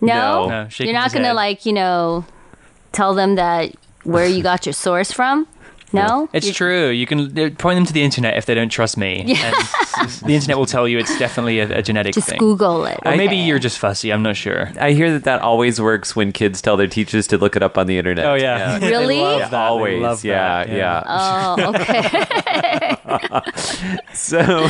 [0.00, 0.48] No, No.
[0.48, 1.32] No, shaking you're not his gonna head.
[1.36, 2.24] like, you know,
[2.92, 3.72] tell them that
[4.04, 5.46] where you got your source from.
[5.92, 6.88] No, It's You- true.
[6.90, 9.24] You can point them to the internet if they don't trust me.
[9.26, 9.52] Yeah.
[9.98, 12.38] And the internet will tell you it's definitely a, a genetic Just thing.
[12.38, 13.00] Google it.
[13.04, 14.12] Or maybe you're just fussy.
[14.12, 14.70] I'm not sure.
[14.78, 17.76] I hear that that always works when kids tell their teachers to look it up
[17.76, 18.24] on the internet.
[18.24, 18.78] Oh, yeah.
[18.78, 18.80] Yeah.
[18.88, 19.16] Really?
[19.16, 19.50] They love that.
[19.50, 20.00] They Always.
[20.00, 20.76] love yeah, that.
[20.76, 21.02] yeah.
[21.08, 22.14] Oh, okay.
[24.14, 24.68] So,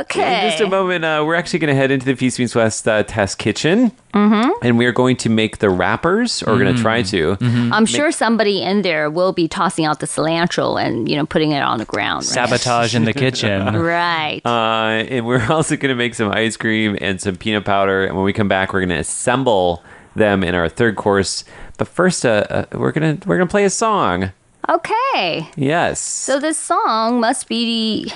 [0.00, 0.46] Okay.
[0.46, 2.88] in just a moment, uh, we're actually going to head into the Feast Meets West
[2.88, 3.92] uh, test kitchen.
[4.16, 4.50] Mm-hmm.
[4.62, 7.36] And we are going to make the wrappers, or we're going to try to.
[7.40, 11.52] I'm sure somebody in there will be tossing out the cilantro and you know putting
[11.52, 12.24] it on the ground.
[12.24, 12.48] Right?
[12.48, 13.76] Sabotage in the kitchen.
[13.76, 14.40] Right.
[14.44, 18.04] Uh, and we're also going to make some ice cream and some peanut powder.
[18.04, 19.82] And when we come back, we're going to assemble
[20.14, 21.44] them in our third course.
[21.76, 24.32] But first, uh, uh, we're gonna we're gonna play a song.
[24.68, 25.48] okay.
[25.56, 26.00] Yes.
[26.00, 28.10] So this song must be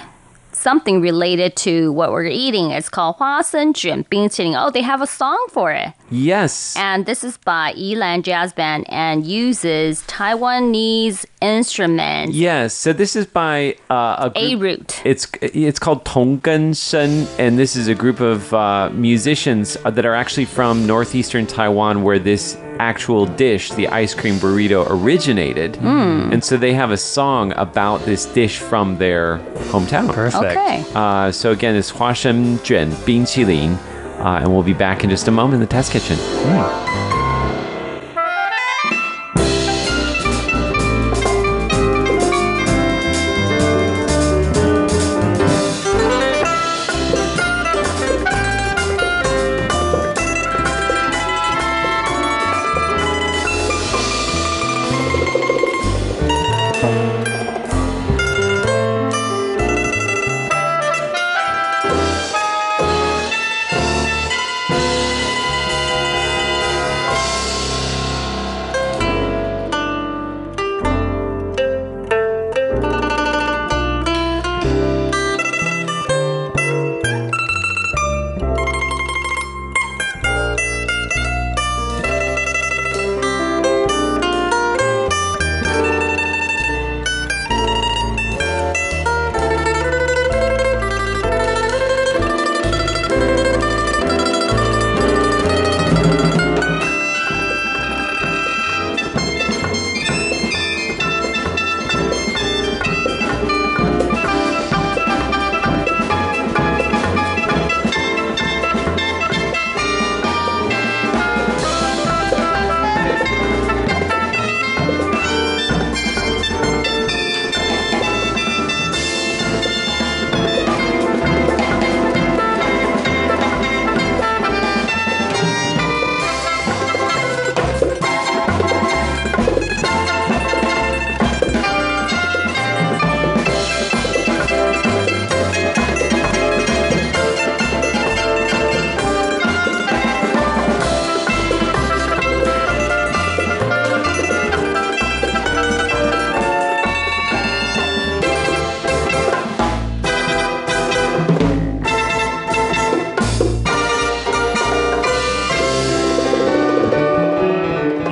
[0.52, 2.70] something related to what we're eating.
[2.70, 4.54] It's called Hua Sen Jun Bing Qiling.
[4.56, 5.92] Oh, they have a song for it.
[6.10, 6.76] Yes.
[6.76, 12.34] And this is by Elan Jazz Band and uses Taiwanese instruments.
[12.34, 12.74] Yes.
[12.74, 15.02] So this is by uh, a, group, a root.
[15.04, 20.04] It's it's called Tonggen Shen, and this is a group of uh, musicians uh, that
[20.04, 25.76] are actually from northeastern Taiwan, where this actual dish, the ice cream burrito, originated.
[25.76, 26.32] Hmm.
[26.32, 29.38] And so they have a song about this dish from their
[29.70, 30.12] hometown.
[30.12, 30.56] Perfect.
[30.56, 30.84] Okay.
[30.94, 33.76] Uh, so again, it's Huasheng Juan Bing Qilin,
[34.18, 37.19] uh, and we'll be back in just a moment in the test kitchen.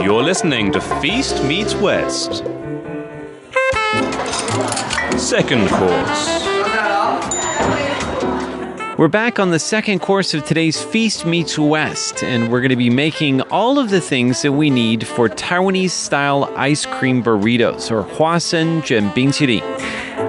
[0.09, 2.37] You're listening to Feast Meets West.
[5.19, 6.47] Second course.
[8.97, 12.77] We're back on the second course of today's Feast Meets West, and we're going to
[12.77, 17.91] be making all of the things that we need for Taiwanese style ice cream burritos,
[17.91, 19.63] or Huasheng Juan Bingqilin.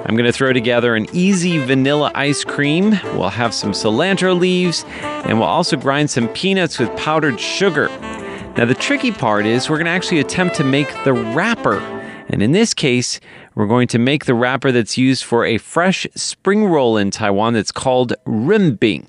[0.05, 2.99] I'm going to throw together an easy vanilla ice cream.
[3.15, 7.89] We'll have some cilantro leaves, and we'll also grind some peanuts with powdered sugar.
[8.57, 11.77] Now, the tricky part is we're going to actually attempt to make the wrapper.
[12.27, 13.19] And in this case,
[13.55, 17.53] we're going to make the wrapper that's used for a fresh spring roll in Taiwan
[17.53, 19.05] that's called runbing.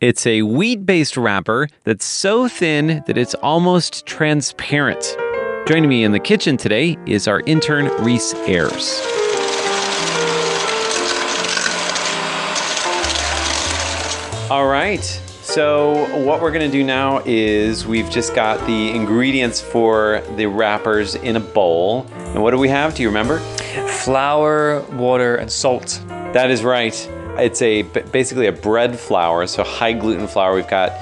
[0.00, 5.16] It's a wheat based wrapper that's so thin that it's almost transparent.
[5.66, 9.00] Joining me in the kitchen today is our intern, Reese Ayers.
[14.50, 15.29] All right.
[15.50, 21.16] So, what we're to do now is we've just got the ingredients for the wrappers
[21.16, 22.06] in a bowl.
[22.12, 22.94] And what do we have?
[22.94, 23.40] Do you remember?
[24.04, 26.00] Flour, water, and salt.
[26.06, 26.94] That is right.
[27.36, 30.54] It's a basically a bread flour, so high gluten flour.
[30.54, 30.92] We've got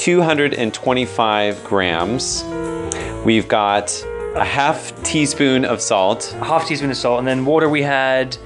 [0.00, 2.42] 225 grams.
[3.24, 6.34] We've got a half teaspoon of salt.
[6.40, 8.36] A half teaspoon of salt, and then water we had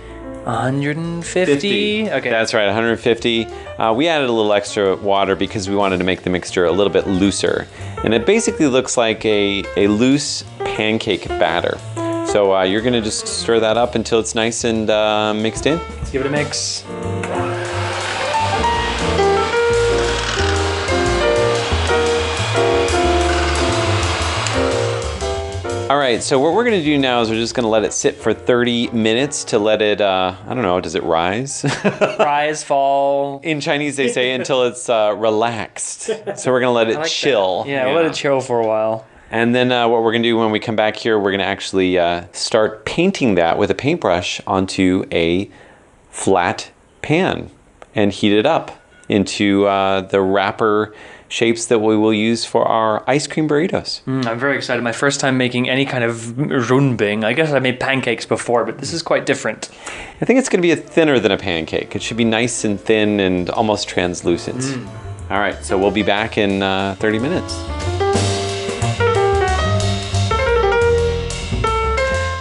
[0.47, 2.11] 150.
[2.11, 2.31] Okay.
[2.31, 3.47] That's right, 150.
[3.47, 6.73] Uh, we added a little extra water because we wanted to make the mixture a
[6.73, 7.67] little bit looser.
[8.05, 11.79] And it basically looks like a, a loose pancake batter.
[12.27, 15.79] So uh, you're gonna just stir that up until it's nice and uh, mixed in.
[15.79, 16.85] Let's give it a mix.
[25.89, 27.85] All right, so what we're going to do now is we're just going to let
[27.85, 31.65] it sit for 30 minutes to let it, uh, I don't know, does it rise?
[32.19, 33.39] Rise, fall.
[33.45, 36.11] In Chinese, they say until it's uh, relaxed.
[36.37, 37.63] So we're going to let it chill.
[37.69, 39.07] Yeah, we'll let it chill for a while.
[39.31, 41.39] And then uh, what we're going to do when we come back here, we're going
[41.39, 45.49] to actually uh, start painting that with a paintbrush onto a
[46.11, 47.49] flat pan
[47.95, 48.73] and heat it up
[49.09, 50.97] into uh, the wrapper
[51.37, 54.01] shapes that we will use for our ice cream burritos.
[54.05, 54.83] Mm, I'm very excited.
[54.83, 56.15] My first time making any kind of
[56.71, 57.25] runbing.
[57.25, 59.69] I guess I made pancakes before, but this is quite different.
[60.23, 61.95] I think it's going to be a thinner than a pancake.
[61.95, 64.65] It should be nice and thin and almost translucent.
[65.31, 67.96] All right, so we'll be back in uh, 30 minutes.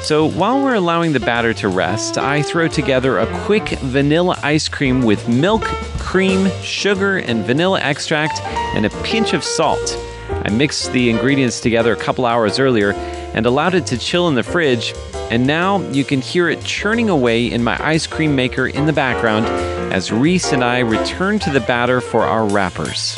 [0.06, 4.70] So while we're allowing the batter to rest, I throw together a quick vanilla ice
[4.70, 5.64] cream with milk,
[5.97, 8.39] cream, sugar, and vanilla extract,
[8.76, 9.97] and a pinch of salt.
[10.30, 12.91] I mixed the ingredients together a couple hours earlier
[13.34, 14.93] and allowed it to chill in the fridge,
[15.32, 18.93] and now you can hear it churning away in my ice cream maker in the
[18.93, 19.47] background
[19.91, 23.18] as Reese and I return to the batter for our wrappers.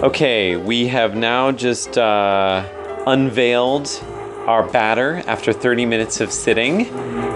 [0.00, 2.64] Okay, we have now just uh,
[3.04, 4.00] unveiled
[4.48, 6.86] our batter after 30 minutes of sitting,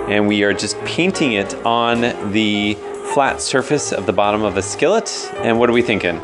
[0.08, 2.00] and we are just painting it on
[2.32, 2.74] the
[3.12, 5.30] flat surface of the bottom of a skillet.
[5.36, 6.18] And what are we thinking?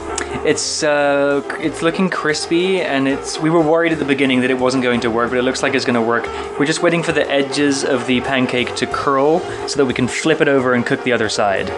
[0.47, 3.39] It's uh, it's looking crispy, and it's.
[3.39, 5.63] We were worried at the beginning that it wasn't going to work, but it looks
[5.63, 6.27] like it's going to work.
[6.59, 10.09] We're just waiting for the edges of the pancake to curl so that we can
[10.09, 11.69] flip it over and cook the other side.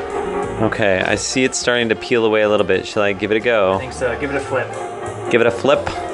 [0.62, 2.86] Okay, I see it starting to peel away a little bit.
[2.86, 3.72] Shall I give it a go?
[3.72, 4.16] I think so.
[4.20, 4.70] Give it a flip.
[5.32, 6.09] Give it a flip.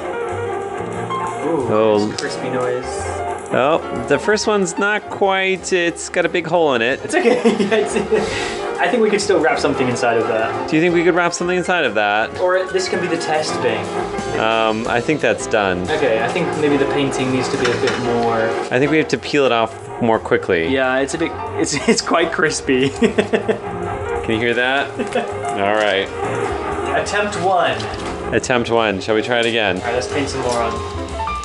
[1.47, 2.13] Ooh, Oh.
[2.17, 2.85] crispy noise.
[3.49, 5.71] Oh, the first one's not quite.
[5.71, 6.99] It's got a big hole in it.
[7.03, 7.39] It's okay.
[8.79, 10.69] I think we could still wrap something inside of that.
[10.69, 12.39] Do you think we could wrap something inside of that?
[12.39, 13.79] Or this can be the test thing.
[14.39, 15.81] Um, I think that's done.
[15.89, 18.33] Okay, I think maybe the painting needs to be a bit more.
[18.69, 20.67] I think we have to peel it off more quickly.
[20.67, 21.31] Yeah, it's a bit.
[21.59, 22.89] It's it's quite crispy.
[22.89, 24.91] Can you hear that?
[25.57, 26.07] All right.
[27.01, 27.81] Attempt one.
[28.35, 28.99] Attempt one.
[29.01, 29.77] Shall we try it again?
[29.77, 30.96] All right, let's paint some more on.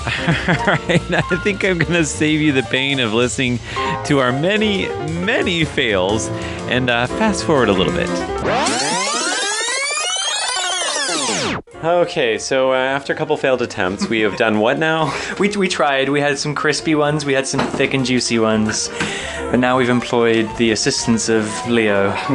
[0.48, 3.60] Alright, I think I'm gonna save you the pain of listening
[4.06, 4.88] to our many,
[5.24, 6.28] many fails
[6.68, 8.08] and uh, fast forward a little bit.
[11.84, 15.12] Okay, so uh, after a couple failed attempts, we have done what now?
[15.40, 16.08] We, we tried.
[16.08, 17.24] We had some crispy ones.
[17.24, 18.88] We had some thick and juicy ones.
[19.50, 22.10] But now we've employed the assistance of Leo.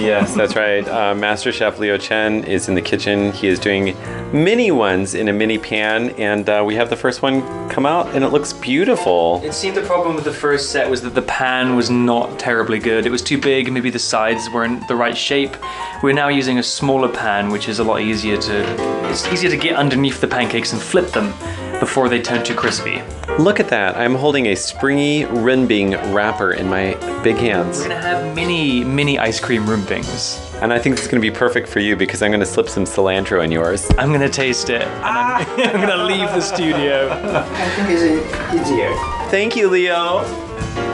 [0.00, 0.88] yes, that's right.
[0.88, 3.32] Uh, Master Chef Leo Chen is in the kitchen.
[3.32, 3.94] He is doing
[4.32, 8.06] mini ones in a mini pan, and uh, we have the first one come out,
[8.14, 9.42] and it looks beautiful.
[9.44, 12.78] It seemed the problem with the first set was that the pan was not terribly
[12.78, 13.04] good.
[13.04, 15.56] It was too big, maybe the sides weren't the right shape.
[16.02, 18.93] We're now using a smaller pan, which is a lot easier to.
[19.10, 21.32] It's easier to get underneath the pancakes and flip them
[21.80, 23.02] before they turn too crispy.
[23.38, 23.96] Look at that.
[23.96, 27.78] I'm holding a springy Runbing wrapper in my big hands.
[27.78, 30.40] We're gonna have mini, mini ice cream runbings.
[30.62, 32.68] And I think it's going to be perfect for you because I'm going to slip
[32.68, 33.90] some cilantro in yours.
[33.98, 35.54] I'm gonna taste it, and I'm, ah!
[35.58, 37.10] I'm gonna leave the studio.
[37.12, 38.94] I think it's easier.
[39.30, 40.22] Thank you, Leo.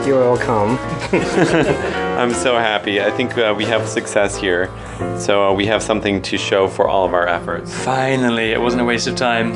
[0.05, 0.77] You're welcome.
[2.21, 3.01] I'm so happy.
[3.01, 4.69] I think uh, we have success here.
[5.17, 7.73] So uh, we have something to show for all of our efforts.
[7.83, 9.51] Finally, it wasn't a waste of time.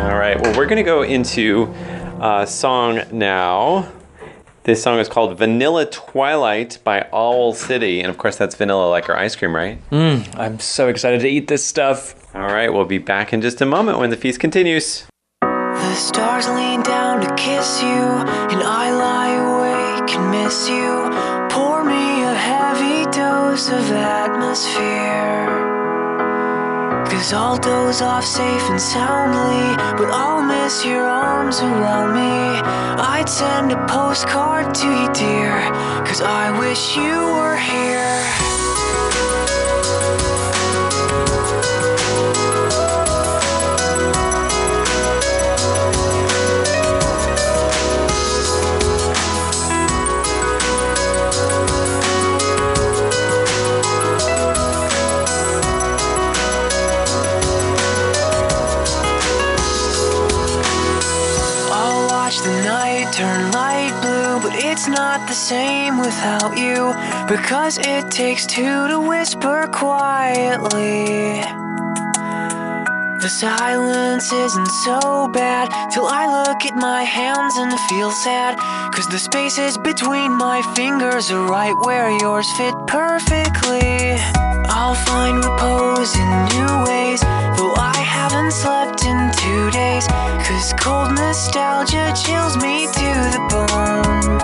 [0.00, 0.40] All right.
[0.40, 1.74] Well, we're going to go into
[2.20, 3.90] a song now.
[4.62, 8.00] This song is called Vanilla Twilight by Owl City.
[8.00, 9.82] And of course, that's vanilla like our ice cream, right?
[9.90, 12.14] Mmm, I'm so excited to eat this stuff.
[12.32, 12.72] All right.
[12.72, 15.08] We'll be back in just a moment when the feast continues.
[15.40, 19.59] The stars lean down to kiss you, and I lie
[20.16, 21.08] and miss you.
[21.50, 25.46] Pour me a heavy dose of atmosphere.
[27.10, 32.60] Cause I'll doze off safe and soundly, but I'll miss your arms around me.
[33.14, 35.52] I'd send a postcard to you, dear,
[36.06, 38.59] cause I wish you were here.
[64.80, 66.94] It's not the same without you.
[67.28, 71.42] Because it takes two to whisper quietly.
[73.20, 78.56] The silence isn't so bad till I look at my hands and feel sad.
[78.94, 84.16] Cause the spaces between my fingers are right where yours fit perfectly.
[84.72, 87.09] I'll find repose in new ways,
[89.70, 90.06] days.
[90.06, 94.38] Cause cold nostalgia chills me to the bone.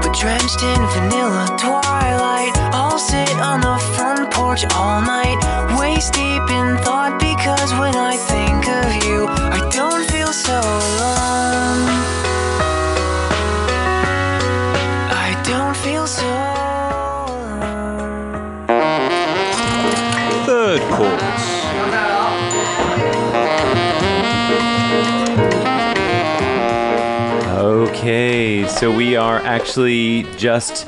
[0.00, 5.38] But drenched in vanilla twilight, I'll sit on the front porch all night,
[5.78, 7.23] waist deep in thought.
[28.84, 30.86] So we are actually just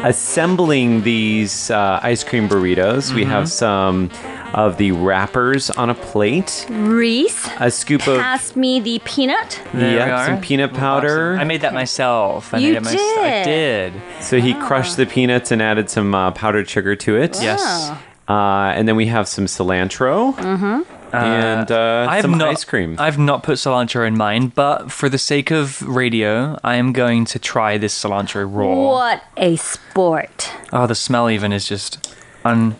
[0.00, 3.14] assembling these uh, ice cream burritos.
[3.14, 4.10] We have some
[4.52, 9.62] of the wrappers on a plate, Reese, a scoop of pass me the peanut.
[9.72, 11.36] There we yeah, some peanut powder.
[11.38, 12.52] I made that myself.
[12.52, 13.18] I You made it myself.
[13.18, 13.92] I did.
[13.92, 14.02] did.
[14.24, 17.40] So he crushed the peanuts and added some uh, powdered sugar to it.
[17.40, 17.92] Yes.
[18.28, 20.95] Uh, and then we have some cilantro Mm-hmm.
[21.12, 22.96] And uh, I have some not, ice cream.
[22.98, 27.24] I've not put cilantro in mine, but for the sake of radio, I am going
[27.26, 28.74] to try this cilantro raw.
[28.74, 30.50] What a sport.
[30.72, 32.76] Oh, the smell even is just un.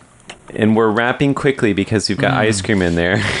[0.53, 2.37] and we're wrapping quickly because we've got Mm.
[2.37, 3.21] ice cream in there.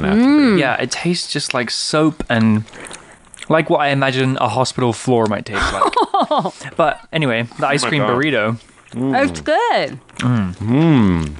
[0.00, 2.64] Yeah, it tastes just like soap and
[3.48, 6.52] like what I imagine a hospital floor might taste like.
[6.76, 8.10] but anyway, the ice my cream God.
[8.10, 8.58] burrito.
[8.94, 10.00] It's good.
[10.18, 11.36] Mm.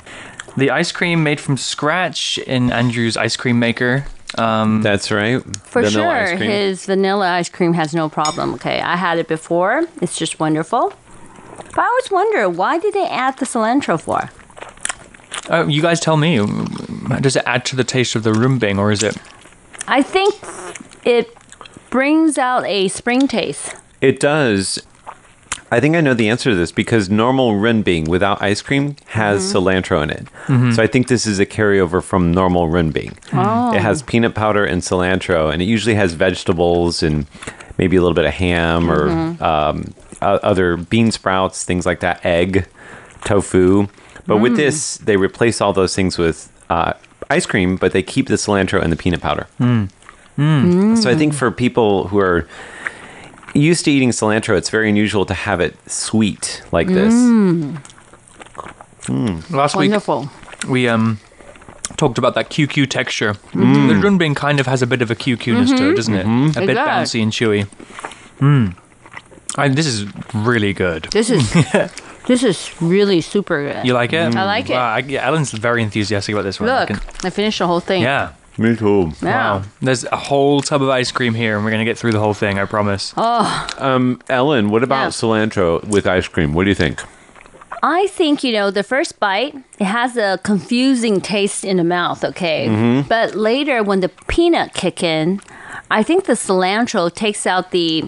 [0.57, 4.05] The ice cream made from scratch in Andrew's ice cream maker.
[4.39, 5.43] Um, That's right.
[5.67, 6.51] For Vanilla sure, ice cream.
[6.51, 8.55] his vanilla ice cream has no problem.
[8.55, 9.85] Okay, I had it before.
[10.01, 10.93] It's just wonderful.
[11.57, 14.31] But I always wonder why did they add the cilantro for?
[15.51, 16.37] oh, you guys tell me.
[17.21, 19.17] Does it add to the taste of the runbing, or is it?
[19.89, 20.35] I think
[21.05, 21.35] it
[21.91, 23.75] brings out a spring taste.
[24.01, 24.79] It does.
[25.73, 29.43] I think I know the answer to this because normal runbing without ice cream has
[29.43, 29.57] Mm-hmm.
[29.57, 30.27] cilantro in it.
[30.47, 30.75] Mhm.
[30.77, 33.13] So I think this is a carryover from normal runbing.
[33.33, 33.73] Oh.
[33.75, 37.27] It has peanut powder and cilantro, and it usually has vegetables and
[37.79, 39.41] maybe a little bit of ham or Mhm.
[39.41, 42.67] um, o- other bean sprouts, things like that, egg,
[43.25, 43.87] tofu.
[44.27, 44.57] But with Mm.
[44.57, 46.93] this, they replace all those things with uh,
[47.31, 49.47] ice cream, but they keep the cilantro and the peanut powder.
[49.61, 49.89] Mm.
[50.97, 52.47] So I think for people who are
[53.55, 57.13] used to eating cilantro, it's very unusual to have it sweet like this.
[57.15, 57.81] Mm.
[59.51, 60.21] Last Wonderful.
[60.21, 60.31] week
[60.69, 61.19] we um
[61.97, 63.35] talked about that QQ texture.
[63.53, 63.89] Mm.
[63.89, 66.27] The runbing kind of has a bit of a QQ-ness to it, doesn't it?
[66.27, 66.59] Mm-hmm.
[66.59, 67.13] A It bit does.
[67.13, 67.67] bouncy and chewy.
[68.41, 68.77] Mm.
[69.59, 71.05] I, this is really good.
[71.13, 71.53] This is
[72.27, 73.85] this is really super good.
[73.85, 74.35] You like it?
[74.35, 74.75] I like it.
[74.75, 76.71] Wow, I, yeah, Ellen's very enthusiastic about this one.
[76.71, 78.03] I Look, can- I finished the whole thing.
[78.03, 78.33] yeah.
[78.59, 79.13] Me too.
[79.23, 79.29] Yeah.
[79.59, 79.63] Wow.
[79.81, 82.35] There's a whole tub of ice cream here, and we're gonna get through the whole
[82.35, 82.59] thing.
[82.59, 83.15] I promise.
[83.17, 85.09] Oh, Um, Ellen, what about Yeah.
[85.09, 86.53] cilantro with ice cream?
[86.53, 87.03] What do you think?
[87.83, 92.23] I think, you know, the first bite, it has a confusing taste in the mouth,
[92.25, 92.69] okay?
[92.69, 93.09] Mhm.
[93.09, 95.41] But later, when the peanut kick in,
[95.91, 98.05] I think the cilantro takes out the,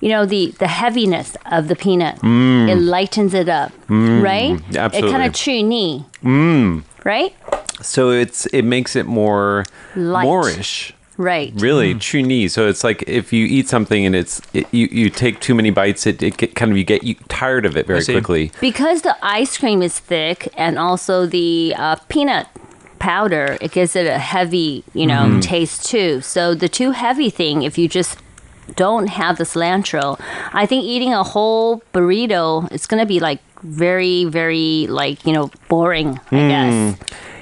[0.00, 2.16] you know, the, the heaviness of the peanut.
[2.20, 2.68] Mm.
[2.68, 4.60] It lightens it up, Mm, right?
[4.94, 6.82] It kind of chew knee, Mm.
[7.04, 7.34] right?
[7.80, 9.64] So it's it makes it more
[9.94, 10.26] Light.
[10.26, 10.92] moreish.
[11.16, 11.52] Right.
[11.56, 12.46] Really, chew knee.
[12.46, 15.70] So it's like if you eat something and it's it, you you take too many
[15.70, 18.52] bites, it, it get, kind of you get you tired of it very quickly.
[18.60, 22.46] Because the ice cream is thick and also the uh, peanut
[22.98, 25.42] powder, it gives it a heavy, you know, Mhm.
[25.42, 26.20] taste too.
[26.20, 28.18] So the too heavy thing, if you just
[28.76, 30.20] don't have the cilantro,
[30.52, 35.50] I think eating a whole burrito, it's gonna be like very, very like you know
[35.68, 36.20] boring.
[36.30, 36.74] I guess.
[36.74, 36.96] Mm.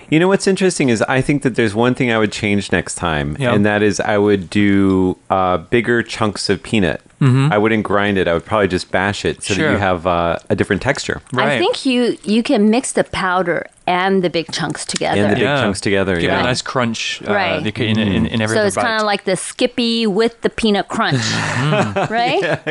[0.08, 2.94] You know what's interesting is I think that there's one thing I would change next
[2.94, 3.52] time, Yeah.
[3.52, 7.00] and that is I would do uh, bigger chunks of peanut.
[7.20, 7.50] Mhm.
[7.52, 8.28] I wouldn't grind it.
[8.28, 11.20] I would probably just bash it so that you have uh, a different texture.
[11.34, 15.22] I think you you can mix the powder and the big chunks together.
[15.22, 16.40] And the big chunks together, Give it yeah.
[16.40, 17.22] a nice crunch.
[17.22, 17.62] Uh, Right.
[17.62, 20.88] the- in, in, in every so it's kind of like the Skippy with the peanut
[20.88, 21.22] crunch,
[22.10, 22.40] right?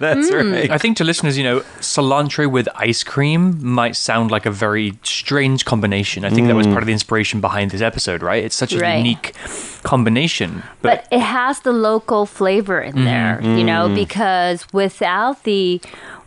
[0.00, 0.52] That's Mm.
[0.52, 0.70] right.
[0.70, 4.94] I think to listeners, you know, cilantro with ice cream might sound like a very
[5.02, 6.24] strange combination.
[6.24, 6.72] I think that was Mm.
[6.72, 8.42] part of the inspiration behind this episode, right?
[8.42, 8.96] It's such a Right.
[8.96, 9.34] unique
[9.82, 10.62] combination.
[10.80, 13.91] but it has the local flavor in there, you know, Mm.
[13.94, 15.80] Because without the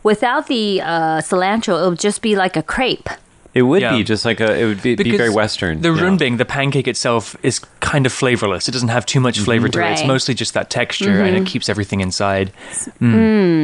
[0.04, 3.10] without the uh, cilantro, it would just be like a crepe.
[3.56, 3.96] It would Yeah.
[3.98, 4.54] be just like a.
[4.62, 5.82] It would be, be very Western.
[5.82, 6.02] The yeah.
[6.04, 8.68] runbing, the pancake itself, is kind of flavorless.
[8.68, 9.92] It doesn't have too much flavor to it.
[9.94, 11.48] It's mostly just that texture, and it Mhm.
[11.48, 12.52] keeps everything inside.
[13.02, 13.14] Mm.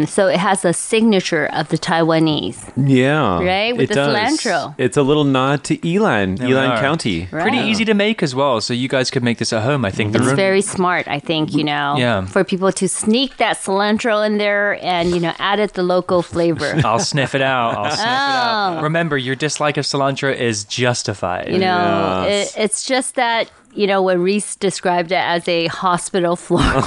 [0.01, 2.71] Mm, so it has a signature of the Taiwanese.
[2.77, 4.15] Yeah, Right, with it the does.
[4.15, 4.75] cilantro.
[4.77, 6.79] It's a little nod to Yilan, There Yilan are.
[6.81, 7.27] County.
[7.29, 9.83] Pretty easy to make as well, so you guys could make this at home.
[9.83, 12.25] I think the It's run- very smart, I think, you know, Yeah.
[12.25, 16.21] for people to sneak that cilantro in there and, you know, add it the local
[16.21, 16.79] flavor.
[16.85, 17.75] I'll sniff it out.
[17.77, 18.77] I'll sniff it out.
[18.79, 18.81] Oh.
[18.83, 21.49] Remember, your dislike of cilantro is justified.
[21.49, 26.35] You know, it, it's just that you know, when Reese described it as a hospital
[26.35, 26.61] floor.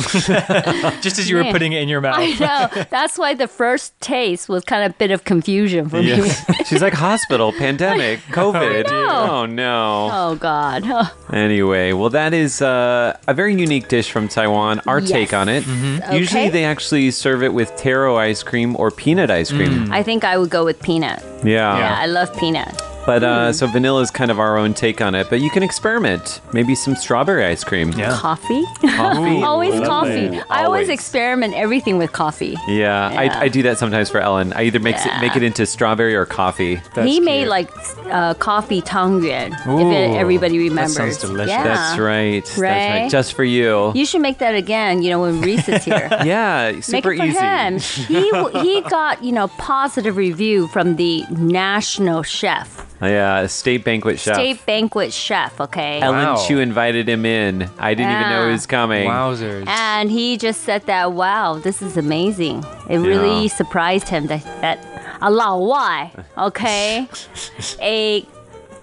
[1.01, 2.17] Just as you were putting it in your mouth.
[2.19, 2.85] I know.
[2.91, 6.29] That's why the first taste was kind of a bit of confusion for me.
[6.67, 8.85] She's like hospital, pandemic, COVID.
[8.91, 9.29] know.
[9.31, 10.09] Oh no.
[10.13, 10.85] Oh God.
[11.33, 14.81] Anyway, well, that is uh, a very unique dish from Taiwan.
[14.87, 15.11] Our Yes.
[15.11, 15.67] take on it.
[15.67, 16.49] Usually, Okay.
[16.49, 19.93] they actually serve it with taro ice cream or peanut ice cream.
[19.93, 21.23] I think I would go with peanut.
[21.45, 21.77] Yeah.
[21.79, 22.81] Yeah, I love peanut.
[23.07, 25.29] But uh, so vanilla is kind of our own take on it.
[25.29, 26.41] But you can experiment.
[26.53, 27.93] Maybe some strawberry ice cream.
[27.93, 28.17] Yeah.
[28.17, 28.65] Coffee?
[28.81, 29.43] Coffee.
[29.45, 30.41] always Ooh, coffee.
[30.51, 30.89] I always always.
[30.89, 32.57] experiment everything with coffee.
[32.67, 33.21] Yeah, Yeah.
[33.21, 34.53] I, I do that sometimes for Ellen.
[34.55, 35.19] I either make Yeah.
[35.19, 36.81] it, make it into strawberry or coffee.
[37.03, 37.71] he made like
[38.07, 40.95] uh, coffee tangyuan, if Ooh, it, everybody that remembers.
[40.97, 41.51] sounds delicious.
[41.51, 41.65] Yeah.
[41.65, 42.43] That's right.
[42.45, 43.01] That's Right?
[43.03, 43.11] right.
[43.11, 43.93] Just for you.
[43.95, 46.09] You should make that again, you know, when Reese is here.
[46.25, 47.39] yeah, Make super it for easy.
[47.39, 47.79] him.
[47.79, 48.31] He
[48.63, 54.35] he got you know positive review from the national chef, Yeah, state banquet chef.
[54.35, 55.61] state banquet chef.
[55.61, 57.69] Okay, Ellen Chu invited him in.
[57.79, 59.09] I didn't even know he was coming.
[59.09, 59.67] Wowzers.
[59.67, 62.65] and he just said that wow, this is amazing.
[62.89, 64.79] It really surprised him that that
[65.23, 67.09] a lao wai, okay,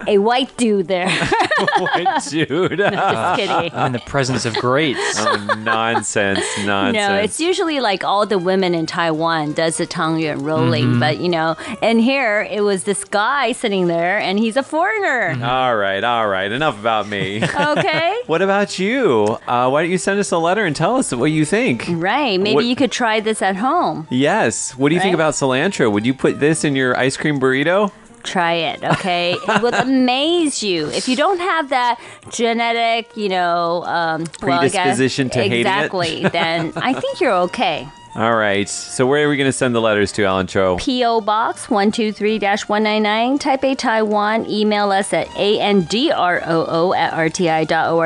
[0.06, 1.08] a a white dude there.
[1.78, 2.78] White dude.
[2.78, 3.72] Just kidding.
[3.72, 4.98] I'm in the presence of greats.
[5.20, 6.94] oh, nonsense, nonsense.
[7.08, 11.00] No, it's usually like all the women in Taiwan does the tangyuan rolling, Mhm.
[11.00, 15.36] but you know, and here it was this guy sitting there, and he's a foreigner.
[15.44, 16.50] all right, all right.
[16.50, 17.42] Enough about me.
[17.72, 18.20] Okay.
[18.26, 19.38] what about you?
[19.46, 21.84] Uh, why don't you send us a letter and tell us what you think?
[21.88, 22.38] Right.
[22.40, 24.06] Maybe What- you could try this at home.
[24.10, 24.72] Yes.
[24.76, 25.90] What do you think about cilantro?
[25.92, 27.92] Would you put this in your ice cream burrito?
[28.22, 29.32] Try it, okay?
[29.32, 30.88] it will amaze you.
[30.88, 32.00] If you don't have that
[32.30, 37.88] genetic, you know, um, well, guess- Predisposition to exactly, then I think you're okay.
[38.14, 38.68] All right.
[38.68, 40.76] So where are we going to send the letters to, Ellen Chu?
[40.78, 41.22] P.O.
[41.22, 44.44] Box 123-199, Taipei, Taiwan.
[44.50, 47.12] Email us at androo at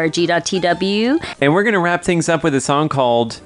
[0.06, 1.24] rti.org.tw.
[1.40, 3.40] And we're going to wrap things up with a song called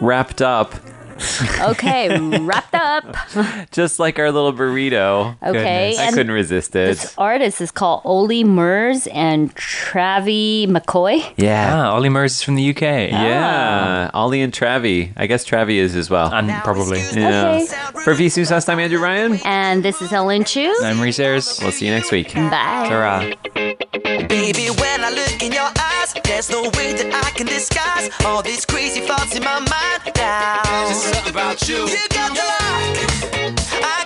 [0.00, 0.74] Wrapped Up,
[1.60, 3.16] Okay, wrapped up.
[3.70, 5.36] just like our little burrito.
[5.42, 6.88] Okay, I couldn't resist it.
[6.96, 11.22] This artist is called Olly Murs and Travie McCoy.
[11.36, 11.72] Yeah.
[11.74, 12.80] Ah, Olly Murs is from the UK.
[12.82, 15.12] Yeah, Olly and Travie.
[15.16, 16.32] I guess Travie is as well.
[16.32, 17.00] And probably.
[17.00, 17.60] Yeah.
[17.62, 17.66] Okay.
[18.04, 19.40] For Visus, last time Andrew Ryan.
[19.44, 20.74] And this is Ellen Chu.
[20.82, 21.58] I'm Reese Ayers.
[21.62, 22.34] We'll see you next week.
[22.34, 22.86] Bye.
[22.88, 23.32] Ta-ra.
[26.16, 28.42] Baby, when I look in your eyes, there's no way that I can disguise all
[28.42, 30.62] these crazy thoughts in my mind now.
[30.86, 31.86] There's something about you.
[31.86, 32.96] You got the lock,
[33.82, 34.05] I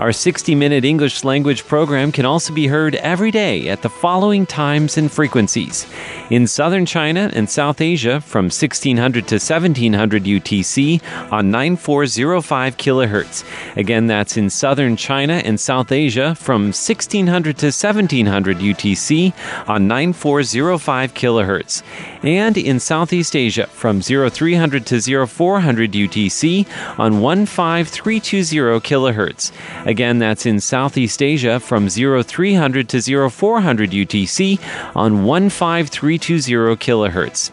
[0.00, 4.44] Our 60 minute English language program can also be heard every day at the following
[4.44, 5.86] times and frequencies.
[6.30, 13.76] In southern China and South Asia from 1600 to 1700 UTC on 9405 kHz.
[13.76, 19.32] Again, that's in southern China and South Asia from 1600 to 1700 UTC
[19.68, 21.82] on 9405 kHz.
[22.24, 26.66] And in Southeast Asia from 0300 to 0400 UTC
[26.98, 29.52] on 15320 kHz.
[29.86, 34.58] Again, that's in Southeast Asia from 0300 to 0400 UTC
[34.96, 37.50] on 15320 kHz.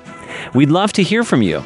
[0.55, 1.65] We'd love to hear from you.